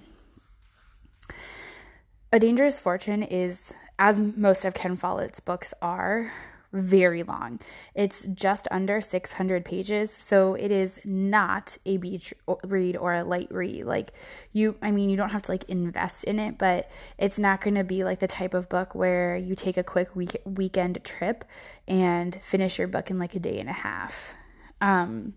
A 2.31 2.39
Dangerous 2.39 2.79
Fortune 2.79 3.23
is, 3.23 3.73
as 3.97 4.19
most 4.19 4.65
of 4.65 4.73
Ken 4.73 4.97
Follett's 4.97 5.39
books 5.39 5.73
are, 5.81 6.31
very 6.71 7.23
long. 7.23 7.59
It's 7.95 8.23
just 8.33 8.67
under 8.69 9.01
600 9.01 9.65
pages, 9.65 10.11
so 10.11 10.53
it 10.53 10.71
is 10.71 10.99
not 11.03 11.77
a 11.85 11.97
beach 11.97 12.33
read 12.63 12.95
or 12.95 13.13
a 13.13 13.23
light 13.23 13.47
read. 13.51 13.85
Like 13.85 14.11
you 14.53 14.75
I 14.81 14.91
mean, 14.91 15.09
you 15.09 15.17
don't 15.17 15.29
have 15.29 15.41
to 15.43 15.51
like 15.51 15.63
invest 15.65 16.23
in 16.25 16.39
it, 16.39 16.57
but 16.57 16.89
it's 17.17 17.39
not 17.39 17.61
going 17.61 17.75
to 17.75 17.83
be 17.83 18.03
like 18.03 18.19
the 18.19 18.27
type 18.27 18.53
of 18.53 18.69
book 18.69 18.93
where 18.93 19.35
you 19.35 19.55
take 19.55 19.77
a 19.77 19.83
quick 19.83 20.15
week 20.15 20.37
weekend 20.45 21.03
trip 21.03 21.43
and 21.87 22.35
finish 22.43 22.77
your 22.77 22.87
book 22.87 23.09
in 23.09 23.17
like 23.17 23.35
a 23.35 23.39
day 23.39 23.59
and 23.59 23.69
a 23.69 23.73
half. 23.73 24.33
Um 24.81 25.33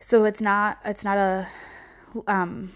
so 0.00 0.24
it's 0.24 0.40
not 0.40 0.78
it's 0.84 1.04
not 1.04 1.18
a 1.18 1.48
um 2.26 2.72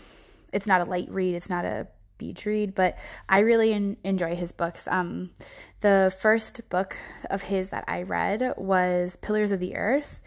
it's 0.53 0.67
not 0.67 0.81
a 0.81 0.85
light 0.85 1.09
read, 1.11 1.35
it's 1.35 1.49
not 1.49 1.65
a 1.65 1.87
beach 2.23 2.47
read, 2.47 2.75
but 2.75 2.97
I 3.29 3.41
really 3.41 3.73
enjoy 4.05 4.37
his 4.37 4.53
books. 4.53 4.87
Um, 4.87 5.31
the 5.81 6.15
first 6.21 6.69
book 6.69 6.97
of 7.29 7.43
his 7.43 7.71
that 7.71 7.85
I 7.89 8.03
read 8.03 8.55
was 8.57 9.17
Pillars 9.17 9.51
of 9.51 9.59
the 9.59 9.75
Earth. 9.77 10.23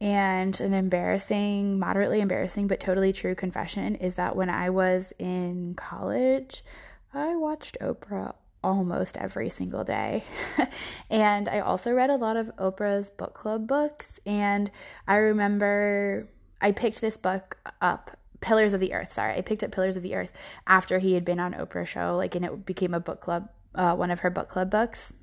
And 0.00 0.58
an 0.60 0.74
embarrassing, 0.74 1.78
moderately 1.78 2.20
embarrassing, 2.20 2.66
but 2.66 2.80
totally 2.80 3.12
true 3.12 3.34
confession 3.34 3.94
is 3.94 4.16
that 4.16 4.36
when 4.36 4.50
I 4.50 4.70
was 4.70 5.12
in 5.18 5.74
college, 5.74 6.64
I 7.12 7.36
watched 7.36 7.76
Oprah 7.80 8.34
almost 8.62 9.16
every 9.18 9.50
single 9.50 9.84
day. 9.84 10.24
and 11.10 11.48
I 11.48 11.60
also 11.60 11.92
read 11.92 12.10
a 12.10 12.16
lot 12.16 12.36
of 12.36 12.50
Oprah's 12.56 13.10
book 13.10 13.34
club 13.34 13.66
books. 13.66 14.18
And 14.26 14.70
I 15.06 15.16
remember 15.16 16.28
I 16.60 16.72
picked 16.72 17.00
this 17.00 17.16
book 17.16 17.58
up 17.80 18.18
Pillars 18.44 18.74
of 18.74 18.80
the 18.80 18.92
Earth. 18.92 19.10
Sorry, 19.10 19.34
I 19.34 19.40
picked 19.40 19.64
up 19.64 19.72
Pillars 19.72 19.96
of 19.96 20.02
the 20.02 20.14
Earth 20.14 20.30
after 20.66 20.98
he 20.98 21.14
had 21.14 21.24
been 21.24 21.40
on 21.40 21.54
Oprah 21.54 21.86
show, 21.86 22.14
like, 22.14 22.34
and 22.34 22.44
it 22.44 22.66
became 22.66 22.92
a 22.92 23.00
book 23.00 23.22
club, 23.22 23.48
uh, 23.74 23.96
one 23.96 24.10
of 24.10 24.20
her 24.20 24.28
book 24.28 24.50
club 24.50 24.70
books. 24.70 25.14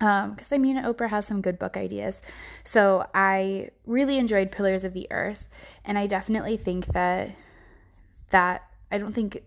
Um, 0.00 0.32
because 0.32 0.50
I 0.50 0.58
mean, 0.58 0.76
Oprah 0.76 1.08
has 1.10 1.26
some 1.26 1.40
good 1.40 1.60
book 1.60 1.76
ideas. 1.76 2.20
So 2.64 3.06
I 3.14 3.70
really 3.86 4.18
enjoyed 4.18 4.50
Pillars 4.50 4.82
of 4.82 4.94
the 4.94 5.06
Earth, 5.12 5.48
and 5.84 5.96
I 5.96 6.08
definitely 6.08 6.56
think 6.56 6.86
that 6.86 7.30
that 8.30 8.64
I 8.90 8.98
don't 8.98 9.12
think 9.12 9.44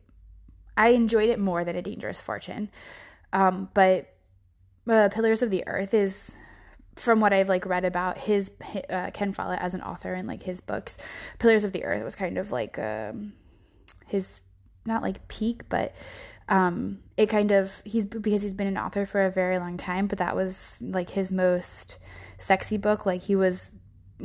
I 0.77 0.89
enjoyed 0.89 1.29
it 1.29 1.39
more 1.39 1.65
than 1.65 1.75
A 1.75 1.81
Dangerous 1.81 2.21
Fortune. 2.21 2.69
Um, 3.33 3.67
but 3.73 4.13
uh, 4.87 5.09
Pillars 5.09 5.41
of 5.41 5.49
the 5.49 5.67
Earth 5.67 5.93
is 5.93 6.37
from 6.97 7.19
what 7.19 7.31
I've 7.31 7.49
like 7.49 7.65
read 7.65 7.85
about 7.85 8.17
his 8.17 8.51
uh, 8.89 9.11
Ken 9.13 9.33
Follett 9.33 9.61
as 9.61 9.73
an 9.73 9.81
author 9.81 10.13
and 10.13 10.27
like 10.27 10.43
his 10.43 10.59
books, 10.59 10.97
Pillars 11.39 11.63
of 11.63 11.71
the 11.71 11.83
Earth 11.83 12.03
was 12.03 12.15
kind 12.15 12.37
of 12.37 12.51
like 12.51 12.77
um, 12.79 13.33
his 14.07 14.41
not 14.85 15.03
like 15.03 15.27
peak, 15.27 15.69
but 15.69 15.93
um, 16.49 16.99
it 17.15 17.27
kind 17.27 17.51
of 17.51 17.81
he's 17.85 18.05
because 18.05 18.41
he's 18.41 18.53
been 18.53 18.67
an 18.67 18.77
author 18.77 19.05
for 19.05 19.25
a 19.25 19.31
very 19.31 19.59
long 19.59 19.77
time, 19.77 20.07
but 20.07 20.17
that 20.17 20.35
was 20.35 20.77
like 20.81 21.11
his 21.11 21.31
most 21.31 21.97
sexy 22.37 22.77
book. 22.77 23.05
Like 23.05 23.21
he 23.21 23.35
was 23.35 23.71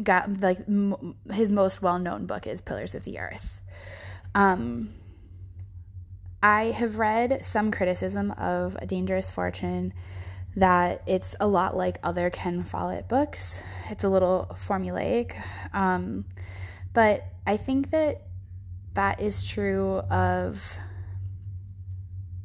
got 0.03 0.41
like 0.41 0.61
m- 0.69 1.17
his 1.33 1.51
most 1.51 1.83
well 1.83 1.99
known 1.99 2.27
book 2.27 2.47
is 2.47 2.61
Pillars 2.61 2.95
of 2.95 3.05
the 3.05 3.19
Earth. 3.19 3.61
Um, 4.35 4.95
I 6.43 6.67
have 6.67 6.99
read 6.99 7.45
some 7.45 7.71
criticism 7.71 8.31
of 8.33 8.77
A 8.81 8.87
Dangerous 8.87 9.31
Fortune 9.31 9.93
that 10.57 11.03
it's 11.07 11.35
a 11.41 11.47
lot 11.47 11.77
like 11.77 11.99
other 12.03 12.31
Ken 12.31 12.63
Follett 12.63 13.09
books. 13.09 13.55
It's 13.91 14.05
a 14.05 14.09
little 14.09 14.49
formulaic. 14.55 15.35
Um, 15.73 16.25
but 16.93 17.25
I 17.47 17.57
think 17.57 17.91
that 17.91 18.23
that 18.95 19.21
is 19.21 19.47
true 19.47 19.99
of 20.11 20.79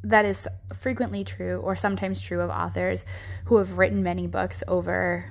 that 0.02 0.24
is 0.24 0.48
frequently 0.74 1.24
true 1.24 1.58
or 1.58 1.76
sometimes 1.76 2.22
true 2.22 2.40
of 2.40 2.50
authors 2.50 3.04
who 3.46 3.56
have 3.58 3.76
written 3.76 4.02
many 4.02 4.26
books 4.26 4.62
over 4.66 5.30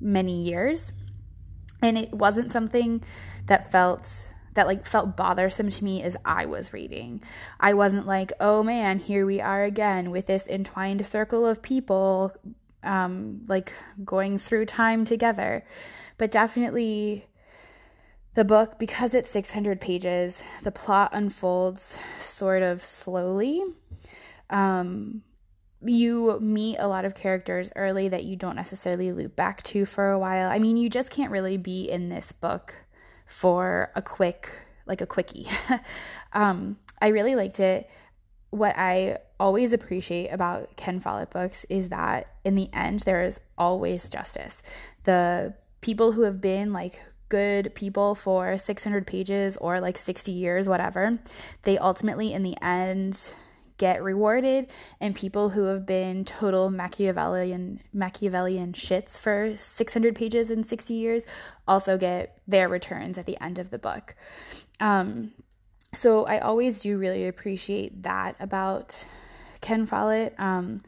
many 0.00 0.42
years 0.42 0.92
and 1.80 1.96
it 1.96 2.12
wasn't 2.12 2.50
something 2.50 3.02
that 3.46 3.70
felt 3.70 4.28
that 4.54 4.66
like 4.66 4.86
felt 4.86 5.16
bothersome 5.16 5.70
to 5.70 5.84
me 5.84 6.02
as 6.02 6.16
I 6.24 6.46
was 6.46 6.72
reading. 6.72 7.22
I 7.58 7.74
wasn't 7.74 8.06
like, 8.06 8.32
"Oh 8.40 8.62
man, 8.62 8.98
here 8.98 9.26
we 9.26 9.40
are 9.40 9.62
again 9.64 10.10
with 10.10 10.26
this 10.26 10.46
entwined 10.46 11.06
circle 11.06 11.46
of 11.46 11.62
people 11.62 12.32
um, 12.82 13.42
like 13.46 13.72
going 14.04 14.38
through 14.38 14.66
time 14.66 15.04
together. 15.04 15.64
But 16.18 16.30
definitely 16.30 17.26
the 18.34 18.44
book, 18.44 18.78
because 18.78 19.14
it's 19.14 19.30
600 19.30 19.80
pages, 19.80 20.42
the 20.62 20.70
plot 20.70 21.10
unfolds 21.12 21.96
sort 22.18 22.62
of 22.62 22.84
slowly. 22.84 23.62
Um, 24.48 25.22
you 25.82 26.38
meet 26.40 26.76
a 26.78 26.88
lot 26.88 27.04
of 27.04 27.14
characters 27.14 27.72
early 27.74 28.08
that 28.08 28.24
you 28.24 28.36
don't 28.36 28.56
necessarily 28.56 29.12
loop 29.12 29.34
back 29.34 29.62
to 29.62 29.86
for 29.86 30.10
a 30.10 30.18
while. 30.18 30.50
I 30.50 30.58
mean, 30.58 30.76
you 30.76 30.90
just 30.90 31.10
can't 31.10 31.30
really 31.30 31.56
be 31.56 31.84
in 31.84 32.08
this 32.08 32.32
book 32.32 32.74
for 33.30 33.90
a 33.94 34.02
quick, 34.02 34.50
like 34.86 35.00
a 35.00 35.06
quickie. 35.06 35.46
um, 36.32 36.76
I 37.00 37.08
really 37.08 37.36
liked 37.36 37.60
it. 37.60 37.88
What 38.50 38.76
I 38.76 39.18
always 39.38 39.72
appreciate 39.72 40.28
about 40.28 40.76
Ken 40.76 41.00
Follett 41.00 41.30
books 41.30 41.64
is 41.68 41.90
that 41.90 42.26
in 42.44 42.56
the 42.56 42.68
end, 42.72 43.00
there 43.00 43.22
is 43.22 43.38
always 43.56 44.08
justice. 44.08 44.62
The 45.04 45.54
people 45.80 46.12
who 46.12 46.22
have 46.22 46.40
been 46.40 46.72
like 46.72 47.00
good 47.28 47.72
people 47.76 48.16
for 48.16 48.56
600 48.58 49.06
pages 49.06 49.56
or 49.58 49.80
like 49.80 49.96
60 49.96 50.32
years, 50.32 50.68
whatever, 50.68 51.18
they 51.62 51.78
ultimately, 51.78 52.34
in 52.34 52.42
the 52.42 52.60
end, 52.60 53.32
get 53.80 54.02
rewarded 54.02 54.68
and 55.00 55.16
people 55.16 55.48
who 55.48 55.64
have 55.64 55.86
been 55.86 56.22
total 56.22 56.68
Machiavellian 56.68 57.80
Machiavellian 57.94 58.74
shits 58.74 59.16
for 59.16 59.54
600 59.56 60.14
pages 60.14 60.50
in 60.50 60.62
60 60.62 60.92
years 60.92 61.24
also 61.66 61.96
get 61.96 62.38
their 62.46 62.68
returns 62.68 63.16
at 63.16 63.24
the 63.24 63.42
end 63.42 63.58
of 63.58 63.70
the 63.70 63.78
book. 63.78 64.14
Um, 64.80 65.32
so 65.94 66.26
I 66.26 66.40
always 66.40 66.80
do 66.80 66.98
really 66.98 67.26
appreciate 67.26 68.02
that 68.02 68.36
about 68.38 69.06
Ken 69.62 69.86
Follett. 69.86 70.34
Um, 70.38 70.82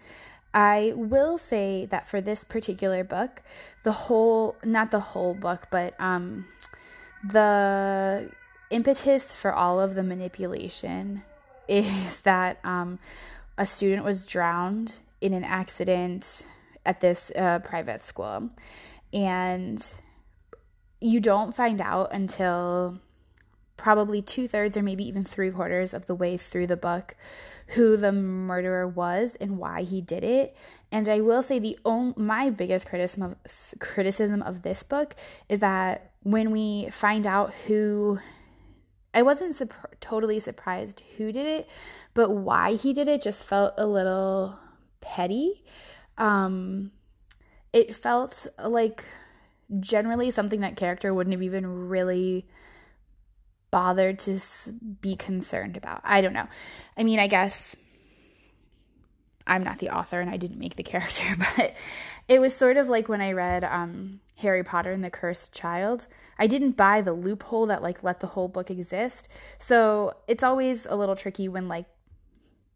I 0.52 0.92
will 0.94 1.38
say 1.38 1.86
that 1.86 2.06
for 2.06 2.20
this 2.20 2.44
particular 2.44 3.04
book, 3.04 3.42
the 3.84 3.92
whole, 3.92 4.56
not 4.64 4.90
the 4.90 5.00
whole 5.00 5.32
book, 5.32 5.68
but 5.70 5.94
um, 5.98 6.46
the 7.26 8.30
impetus 8.68 9.32
for 9.32 9.54
all 9.54 9.80
of 9.80 9.94
the 9.94 10.02
manipulation 10.02 11.22
is 11.68 12.20
that 12.20 12.58
um, 12.64 12.98
a 13.58 13.66
student 13.66 14.04
was 14.04 14.26
drowned 14.26 14.98
in 15.20 15.32
an 15.32 15.44
accident 15.44 16.46
at 16.84 17.00
this 17.00 17.30
uh, 17.36 17.60
private 17.60 18.02
school. 18.02 18.48
And 19.12 19.94
you 21.00 21.20
don't 21.20 21.54
find 21.54 21.80
out 21.80 22.12
until 22.12 22.98
probably 23.76 24.22
two 24.22 24.46
thirds 24.46 24.76
or 24.76 24.82
maybe 24.82 25.06
even 25.06 25.24
three 25.24 25.50
quarters 25.50 25.92
of 25.92 26.06
the 26.06 26.14
way 26.14 26.36
through 26.36 26.66
the 26.66 26.76
book 26.76 27.16
who 27.68 27.96
the 27.96 28.12
murderer 28.12 28.86
was 28.86 29.34
and 29.40 29.58
why 29.58 29.82
he 29.82 30.00
did 30.00 30.22
it. 30.22 30.56
And 30.90 31.08
I 31.08 31.20
will 31.20 31.42
say 31.42 31.58
the 31.58 31.78
only, 31.84 32.14
my 32.16 32.50
biggest 32.50 32.86
criticism 32.86 33.22
of 33.22 33.36
criticism 33.80 34.42
of 34.42 34.62
this 34.62 34.82
book 34.82 35.16
is 35.48 35.60
that 35.60 36.10
when 36.22 36.50
we 36.50 36.90
find 36.90 37.26
out 37.26 37.52
who 37.66 38.20
I 39.14 39.22
wasn't 39.22 39.60
totally 40.00 40.38
surprised 40.38 41.02
who 41.16 41.32
did 41.32 41.46
it, 41.46 41.68
but 42.14 42.30
why 42.30 42.74
he 42.74 42.92
did 42.92 43.08
it 43.08 43.22
just 43.22 43.44
felt 43.44 43.74
a 43.76 43.86
little 43.86 44.58
petty. 45.00 45.62
Um, 46.16 46.92
it 47.72 47.94
felt 47.94 48.46
like 48.62 49.04
generally 49.80 50.30
something 50.30 50.60
that 50.60 50.76
character 50.76 51.12
wouldn't 51.12 51.32
have 51.32 51.42
even 51.42 51.88
really 51.88 52.46
bothered 53.70 54.18
to 54.20 54.38
be 55.00 55.16
concerned 55.16 55.76
about. 55.76 56.00
I 56.04 56.20
don't 56.20 56.34
know. 56.34 56.48
I 56.96 57.02
mean, 57.02 57.18
I 57.18 57.26
guess 57.26 57.74
I'm 59.46 59.64
not 59.64 59.78
the 59.78 59.90
author 59.90 60.20
and 60.20 60.30
I 60.30 60.36
didn't 60.36 60.58
make 60.58 60.76
the 60.76 60.82
character, 60.82 61.24
but 61.56 61.74
it 62.28 62.40
was 62.40 62.54
sort 62.54 62.76
of 62.76 62.88
like 62.88 63.08
when 63.08 63.20
I 63.20 63.32
read 63.32 63.64
um, 63.64 64.20
Harry 64.36 64.64
Potter 64.64 64.92
and 64.92 65.04
the 65.04 65.10
Cursed 65.10 65.52
Child. 65.52 66.06
I 66.38 66.46
didn't 66.46 66.76
buy 66.76 67.00
the 67.00 67.12
loophole 67.12 67.66
that 67.66 67.82
like 67.82 68.02
let 68.02 68.20
the 68.20 68.28
whole 68.28 68.48
book 68.48 68.70
exist. 68.70 69.28
So 69.58 70.14
it's 70.26 70.42
always 70.42 70.86
a 70.86 70.96
little 70.96 71.16
tricky 71.16 71.48
when 71.48 71.68
like 71.68 71.86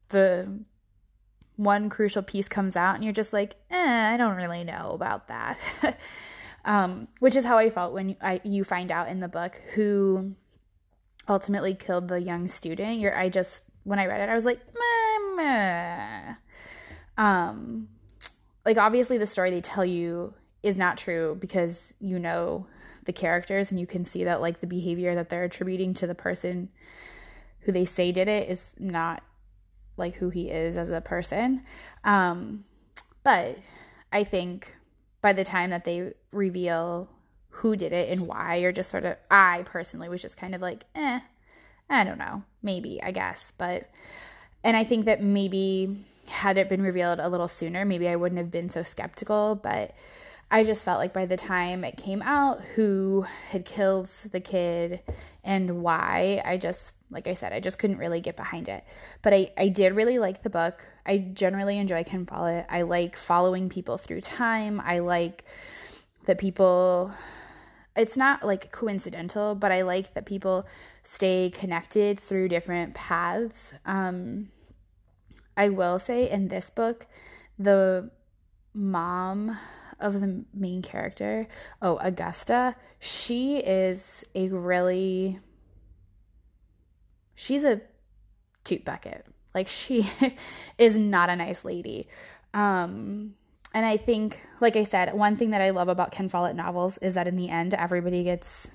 the 0.09 0.61
one 1.57 1.89
crucial 1.89 2.23
piece 2.23 2.49
comes 2.49 2.77
out 2.77 2.95
and 2.95 3.05
you're 3.05 3.13
just 3.13 3.33
like, 3.33 3.57
eh, 3.71 4.13
I 4.13 4.17
don't 4.17 4.37
really 4.37 4.63
know 4.63 4.91
about 4.91 5.29
that. 5.29 5.59
um, 6.65 7.09
which 7.21 7.35
is 7.35 7.45
how 7.45 7.59
I 7.59 7.71
felt 7.71 7.93
when 7.93 8.17
I, 8.21 8.41
you 8.45 8.63
find 8.63 8.93
out 8.93 9.09
in 9.09 9.21
the 9.21 9.29
book 9.29 9.61
who 9.75 10.35
ultimately 11.29 11.75
killed 11.75 12.09
the 12.09 12.21
young 12.21 12.49
student. 12.49 12.99
You're, 12.99 13.17
I 13.17 13.29
just, 13.29 13.63
when 13.85 13.99
I 13.99 14.07
read 14.07 14.21
it, 14.21 14.29
I 14.29 14.35
was 14.35 14.45
like, 14.45 14.61
meh, 14.75 15.43
meh. 15.43 16.35
Um, 17.17 17.89
like 18.67 18.77
obviously 18.77 19.17
the 19.17 19.27
story 19.27 19.51
they 19.51 19.63
tell 19.63 19.85
you 19.85 20.35
is 20.63 20.77
not 20.77 20.99
true 20.99 21.39
because 21.41 21.95
you 22.01 22.19
know 22.19 22.67
the 23.05 23.13
characters 23.13 23.71
and 23.71 23.81
you 23.81 23.87
can 23.87 24.05
see 24.05 24.25
that 24.25 24.41
like 24.41 24.61
the 24.61 24.67
behavior 24.67 25.15
that 25.15 25.31
they're 25.31 25.45
attributing 25.45 25.95
to 25.95 26.07
the 26.07 26.15
person 26.15 26.69
who 27.61 27.73
they 27.73 27.85
say 27.85 28.13
did 28.13 28.29
it 28.29 28.51
is 28.51 28.75
not 28.79 29.23
like 29.97 30.17
who 30.17 30.29
he 30.29 30.51
is 30.51 30.77
as 30.77 30.91
a 30.91 31.01
person. 31.01 31.63
Um, 32.05 32.65
but 33.23 33.59
I 34.13 34.25
think 34.25 34.75
by 35.23 35.33
the 35.33 35.45
time 35.45 35.71
that 35.71 35.85
they 35.85 36.13
reveal 36.33 37.09
who 37.49 37.77
did 37.77 37.93
it 37.93 38.11
and 38.11 38.27
why, 38.27 38.59
or 38.59 38.73
just 38.73 38.91
sort 38.91 39.05
of, 39.05 39.17
I 39.31 39.63
personally 39.65 40.09
was 40.09 40.21
just 40.21 40.37
kind 40.37 40.55
of 40.55 40.61
like, 40.61 40.85
eh, 40.95 41.21
I 41.89 42.05
don't 42.05 42.19
know, 42.19 42.43
maybe, 42.63 43.03
I 43.03 43.13
guess. 43.13 43.53
But, 43.57 43.89
and 44.63 44.77
I 44.77 44.85
think 44.85 45.07
that 45.07 45.23
maybe 45.23 45.97
had 46.29 46.59
it 46.59 46.69
been 46.69 46.83
revealed 46.83 47.19
a 47.19 47.29
little 47.29 47.49
sooner, 47.49 47.85
maybe 47.85 48.09
I 48.09 48.17
wouldn't 48.17 48.39
have 48.39 48.51
been 48.51 48.71
so 48.71 48.83
skeptical. 48.83 49.55
But 49.55 49.95
I 50.51 50.63
just 50.63 50.85
felt 50.85 50.99
like 50.99 51.13
by 51.13 51.27
the 51.27 51.37
time 51.37 51.83
it 51.85 51.97
came 51.97 52.23
out 52.23 52.61
who 52.75 53.27
had 53.49 53.65
killed 53.65 54.09
the 54.09 54.41
kid 54.41 55.01
and 55.43 55.83
why, 55.83 56.41
I 56.45 56.57
just, 56.57 56.95
like 57.11 57.27
I 57.27 57.35
said, 57.35 57.53
I 57.53 57.61
just 57.61 57.79
couldn't 57.79 57.99
really 57.99 58.21
get 58.21 58.37
behind 58.37 58.69
it. 58.69 58.85
But 59.23 59.35
I, 59.35 59.51
I 59.57 59.69
did 59.69 59.95
really 59.95 60.19
like 60.19 60.43
the 60.43 60.51
book. 60.51 60.85
I 61.05 61.19
generally 61.19 61.79
enjoy 61.79 62.05
Ken 62.05 62.27
Follett. 62.27 62.67
I 62.69 62.83
like 62.83 63.17
following 63.17 63.69
people 63.69 63.97
through 63.97 64.21
time. 64.21 64.81
I 64.85 65.01
like 65.01 65.45
that 66.27 66.39
people, 66.39 67.13
it's 67.97 68.17
not 68.17 68.45
like 68.45 68.73
coincidental, 68.73 69.55
but 69.55 69.73
I 69.73 69.83
like 69.83 70.15
that 70.15 70.27
people 70.27 70.67
stay 71.03 71.51
connected 71.55 72.19
through 72.19 72.49
different 72.49 72.95
paths. 72.95 73.73
Um, 73.85 74.49
I 75.57 75.69
will 75.71 75.99
say 75.99 76.29
in 76.31 76.49
this 76.49 76.71
book, 76.71 77.07
the 77.59 78.11
mom 78.75 79.57
of 79.99 80.21
the 80.21 80.45
main 80.53 80.83
character, 80.83 81.49
oh, 81.81 81.97
Augusta, 81.99 82.77
she 82.99 83.59
is 83.59 84.25
a 84.35 84.49
really 84.49 85.41
she's 87.35 87.65
a 87.65 87.81
toot 88.65 88.85
bucket. 88.85 89.27
Like 89.55 89.69
she 89.69 90.11
is 90.79 90.99
not 90.99 91.31
a 91.31 91.37
nice 91.37 91.65
lady. 91.65 92.09
Um 92.53 93.35
and 93.73 93.85
I 93.85 93.97
think 93.97 94.41
like 94.61 94.77
I 94.77 94.85
said, 94.85 95.15
one 95.15 95.37
thing 95.37 95.51
that 95.51 95.61
I 95.61 95.71
love 95.71 95.89
about 95.89 96.13
Ken 96.13 96.29
Follett 96.29 96.57
novels 96.57 96.99
is 96.99 97.15
that 97.15 97.29
in 97.29 97.37
the 97.37 97.49
end 97.49 97.75
everybody 97.75 98.25
gets 98.25 98.69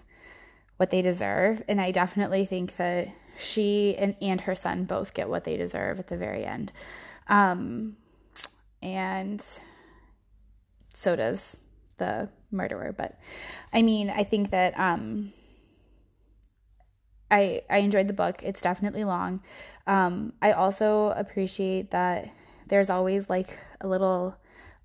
what 0.77 0.89
they 0.89 1.03
deserve, 1.03 1.61
and 1.67 1.79
I 1.79 1.91
definitely 1.91 2.43
think 2.45 2.75
that 2.77 3.07
she 3.37 3.95
and, 3.97 4.15
and 4.21 4.41
her 4.41 4.55
son 4.55 4.85
both 4.85 5.13
get 5.13 5.29
what 5.29 5.43
they 5.43 5.57
deserve 5.57 5.99
at 5.99 6.07
the 6.07 6.17
very 6.17 6.45
end. 6.45 6.71
Um 7.27 7.95
and 8.81 9.43
so 10.95 11.15
does 11.15 11.57
the 11.97 12.29
murderer. 12.51 12.93
But 12.95 13.17
I 13.73 13.81
mean, 13.81 14.09
I 14.09 14.23
think 14.23 14.51
that 14.51 14.77
um, 14.77 15.33
I 17.29 17.61
I 17.69 17.77
enjoyed 17.77 18.07
the 18.07 18.13
book. 18.13 18.41
It's 18.43 18.61
definitely 18.61 19.03
long. 19.03 19.41
Um, 19.87 20.33
I 20.41 20.51
also 20.51 21.09
appreciate 21.09 21.91
that 21.91 22.29
there's 22.67 22.89
always 22.89 23.29
like 23.29 23.57
a 23.79 23.87
little 23.87 24.35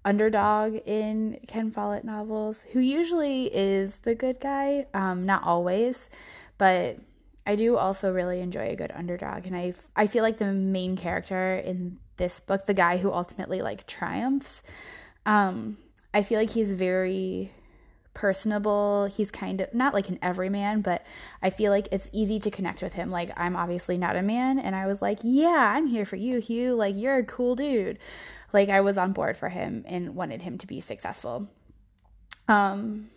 underdog 0.05 0.77
in 0.87 1.41
Ken 1.49 1.71
Follett 1.71 2.05
novels 2.05 2.65
who 2.73 2.81
usually 2.81 3.47
is 3.53 3.99
the 3.99 4.15
good 4.15 4.41
guy. 4.41 4.87
Um, 4.95 5.25
not 5.25 5.43
always, 5.43 6.09
but 6.59 6.99
I 7.47 7.55
do 7.55 7.77
also 7.77 8.13
really 8.13 8.41
enjoy 8.41 8.69
a 8.69 8.77
good 8.77 8.93
underdog, 8.95 9.47
and 9.47 9.57
I 9.57 9.75
I 9.95 10.09
feel 10.09 10.23
like 10.23 10.39
the 10.39 10.53
main 10.53 10.97
character 10.97 11.57
in 11.57 11.99
this 12.17 12.41
book, 12.41 12.67
the 12.67 12.75
guy 12.75 12.97
who 12.97 13.13
ultimately 13.13 13.63
like 13.63 13.87
triumphs, 13.87 14.63
um, 15.25 15.79
I 16.13 16.23
feel 16.23 16.39
like 16.39 16.51
he's 16.51 16.73
very 16.73 17.53
personable. 18.15 19.07
He's 19.15 19.31
kind 19.31 19.61
of 19.61 19.73
not 19.75 19.93
like 19.93 20.09
an 20.09 20.19
everyman, 20.23 20.81
but 20.81 21.05
I 21.43 21.51
feel 21.51 21.71
like 21.71 21.89
it's 21.93 22.09
easy 22.13 22.41
to 22.41 22.51
connect 22.51 22.83
with 22.83 22.95
him. 22.95 23.11
Like 23.11 23.31
I'm 23.37 23.55
obviously 23.55 23.99
not 23.99 24.17
a 24.17 24.23
man 24.23 24.59
and 24.59 24.75
I 24.75 24.87
was 24.87 25.03
like, 25.03 25.19
"Yeah, 25.23 25.75
I'm 25.77 25.87
here 25.87 26.07
for 26.07 26.17
you, 26.17 26.41
Hugh. 26.41 26.75
Like 26.75 26.97
you're 26.97 27.19
a 27.19 27.25
cool 27.25 27.55
dude." 27.55 27.99
Like 28.53 28.71
I 28.71 28.81
was 28.81 28.97
on 28.97 29.13
board 29.13 29.37
for 29.37 29.51
him 29.51 29.85
and 29.87 30.15
wanted 30.15 30.43
him 30.43 30.57
to 30.59 30.67
be 30.67 30.81
successful. 30.81 31.49
Um 32.49 33.11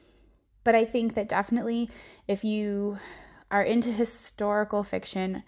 but 0.66 0.76
I 0.76 0.84
think 0.86 1.14
that 1.14 1.30
definitely 1.30 1.90
if 2.28 2.44
you 2.44 3.00
are 3.52 3.64
into 3.64 3.92
historical 3.92 4.84
fiction, 4.84 5.44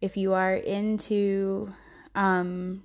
if 0.00 0.16
you 0.16 0.32
are 0.32 0.54
into 0.54 1.72
um 2.14 2.82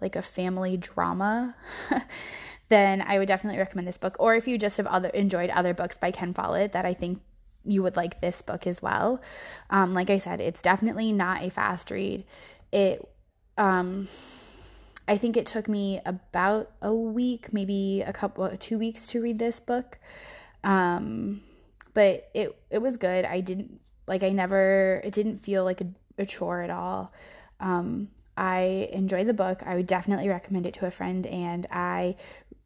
like 0.00 0.16
a 0.16 0.22
family 0.22 0.76
drama, 0.76 1.54
then 2.68 3.02
I 3.02 3.18
would 3.18 3.28
definitely 3.28 3.58
recommend 3.58 3.86
this 3.88 3.98
book. 3.98 4.16
Or 4.18 4.34
if 4.34 4.46
you 4.46 4.58
just 4.58 4.76
have 4.76 4.86
other 4.86 5.08
enjoyed 5.10 5.50
other 5.50 5.72
books 5.74 5.96
by 5.96 6.10
Ken 6.10 6.34
Follett 6.34 6.72
that 6.72 6.84
I 6.84 6.94
think 6.94 7.20
you 7.64 7.82
would 7.82 7.96
like 7.96 8.20
this 8.20 8.42
book 8.42 8.66
as 8.66 8.82
well. 8.82 9.20
Um, 9.70 9.94
like 9.94 10.10
I 10.10 10.18
said, 10.18 10.40
it's 10.40 10.60
definitely 10.60 11.12
not 11.12 11.42
a 11.42 11.50
fast 11.50 11.90
read. 11.90 12.24
It, 12.72 13.08
um, 13.56 14.08
I 15.06 15.16
think 15.16 15.36
it 15.36 15.46
took 15.46 15.68
me 15.68 16.00
about 16.04 16.70
a 16.82 16.94
week, 16.94 17.52
maybe 17.52 18.02
a 18.06 18.12
couple, 18.12 18.48
two 18.58 18.78
weeks 18.78 19.06
to 19.08 19.22
read 19.22 19.38
this 19.38 19.60
book. 19.60 19.98
Um, 20.62 21.42
but 21.94 22.28
it 22.34 22.56
it 22.70 22.78
was 22.78 22.96
good. 22.96 23.24
I 23.24 23.40
didn't 23.40 23.80
like 24.06 24.22
I 24.22 24.30
never 24.30 25.00
it 25.04 25.14
didn't 25.14 25.38
feel 25.38 25.64
like 25.64 25.80
a, 25.80 25.86
a 26.18 26.26
chore 26.26 26.62
at 26.62 26.70
all. 26.70 27.12
Um, 27.60 28.08
I 28.36 28.88
enjoyed 28.92 29.26
the 29.26 29.34
book. 29.34 29.62
I 29.64 29.76
would 29.76 29.86
definitely 29.86 30.28
recommend 30.28 30.66
it 30.66 30.74
to 30.74 30.86
a 30.86 30.90
friend, 30.90 31.26
and 31.26 31.66
I 31.70 32.16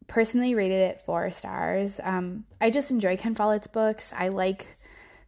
personally 0.07 0.55
rated 0.55 0.81
it 0.81 1.01
four 1.01 1.29
stars. 1.31 1.99
Um, 2.03 2.45
I 2.59 2.71
just 2.71 2.91
enjoy 2.91 3.15
Ken 3.15 3.35
Follett's 3.35 3.67
books. 3.67 4.11
I 4.15 4.29
like 4.29 4.77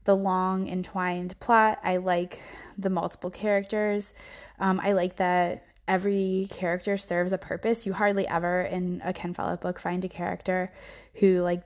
the 0.03 0.15
long 0.15 0.67
entwined 0.67 1.39
plot. 1.39 1.79
I 1.83 1.97
like 1.97 2.41
the 2.77 2.89
multiple 2.89 3.29
characters. 3.29 4.13
Um, 4.59 4.79
I 4.83 4.93
like 4.93 5.17
that 5.17 5.63
every 5.87 6.47
character 6.49 6.97
serves 6.97 7.31
a 7.31 7.37
purpose. 7.37 7.85
You 7.85 7.93
hardly 7.93 8.27
ever 8.27 8.61
in 8.61 9.01
a 9.03 9.13
Ken 9.13 9.33
Follett 9.33 9.61
book 9.61 9.79
find 9.79 10.03
a 10.03 10.09
character 10.09 10.71
who 11.15 11.41
like 11.41 11.63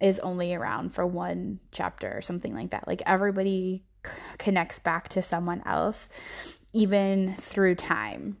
is 0.00 0.18
only 0.20 0.54
around 0.54 0.94
for 0.94 1.06
one 1.06 1.60
chapter 1.72 2.12
or 2.16 2.22
something 2.22 2.54
like 2.54 2.70
that. 2.70 2.86
Like 2.86 3.02
everybody 3.06 3.84
c- 4.04 4.12
connects 4.38 4.78
back 4.78 5.08
to 5.10 5.22
someone 5.22 5.62
else, 5.66 6.08
even 6.72 7.34
through 7.34 7.74
time. 7.74 8.38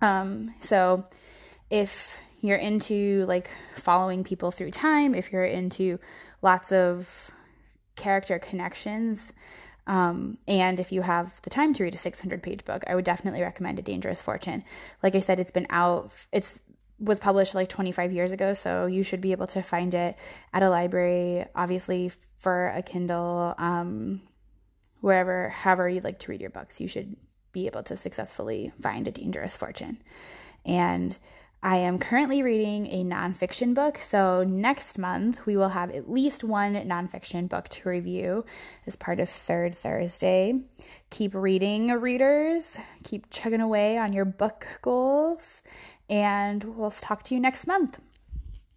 Um, 0.00 0.54
so 0.60 1.04
if 1.68 2.16
you're 2.40 2.56
into 2.56 3.24
like 3.26 3.50
following 3.76 4.24
people 4.24 4.50
through 4.50 4.70
time, 4.70 5.14
if 5.14 5.30
you're 5.30 5.44
into 5.44 5.98
lots 6.42 6.72
of 6.72 7.30
character 7.96 8.38
connections, 8.38 9.32
um, 9.86 10.38
and 10.46 10.78
if 10.78 10.92
you 10.92 11.02
have 11.02 11.40
the 11.42 11.50
time 11.50 11.74
to 11.74 11.82
read 11.82 11.94
a 11.94 11.98
600 11.98 12.42
page 12.42 12.64
book, 12.64 12.84
I 12.86 12.94
would 12.94 13.04
definitely 13.04 13.42
recommend 13.42 13.78
A 13.78 13.82
Dangerous 13.82 14.22
Fortune. 14.22 14.62
Like 15.02 15.14
I 15.14 15.20
said, 15.20 15.40
it's 15.40 15.50
been 15.50 15.66
out, 15.68 16.12
it's 16.32 16.60
was 17.00 17.18
published 17.18 17.54
like 17.54 17.68
25 17.68 18.12
years 18.12 18.32
ago, 18.32 18.52
so 18.54 18.86
you 18.86 19.02
should 19.02 19.20
be 19.20 19.32
able 19.32 19.46
to 19.48 19.62
find 19.62 19.94
it 19.94 20.16
at 20.52 20.62
a 20.62 20.68
library, 20.68 21.46
obviously 21.54 22.12
for 22.36 22.68
a 22.68 22.82
Kindle, 22.82 23.54
um, 23.58 24.20
wherever, 25.00 25.48
however 25.48 25.88
you 25.88 26.00
like 26.00 26.18
to 26.20 26.30
read 26.30 26.40
your 26.40 26.50
books, 26.50 26.80
you 26.80 26.86
should 26.86 27.16
be 27.52 27.66
able 27.66 27.82
to 27.84 27.96
successfully 27.96 28.72
find 28.80 29.08
a 29.08 29.10
dangerous 29.10 29.56
fortune. 29.56 30.00
And 30.64 31.18
I 31.62 31.76
am 31.76 31.98
currently 31.98 32.42
reading 32.42 32.86
a 32.86 33.04
nonfiction 33.04 33.74
book, 33.74 33.98
so 33.98 34.44
next 34.44 34.96
month 34.96 35.44
we 35.44 35.58
will 35.58 35.68
have 35.68 35.90
at 35.90 36.10
least 36.10 36.42
one 36.42 36.74
nonfiction 36.74 37.50
book 37.50 37.68
to 37.68 37.88
review 37.88 38.46
as 38.86 38.96
part 38.96 39.20
of 39.20 39.28
Third 39.28 39.74
Thursday. 39.74 40.54
Keep 41.10 41.34
reading, 41.34 41.88
readers. 41.88 42.78
Keep 43.04 43.28
chugging 43.28 43.60
away 43.60 43.98
on 43.98 44.14
your 44.14 44.24
book 44.24 44.66
goals 44.80 45.62
and 46.10 46.76
we'll 46.76 46.90
talk 46.90 47.22
to 47.24 47.34
you 47.34 47.40
next 47.40 47.66
month. 47.66 47.98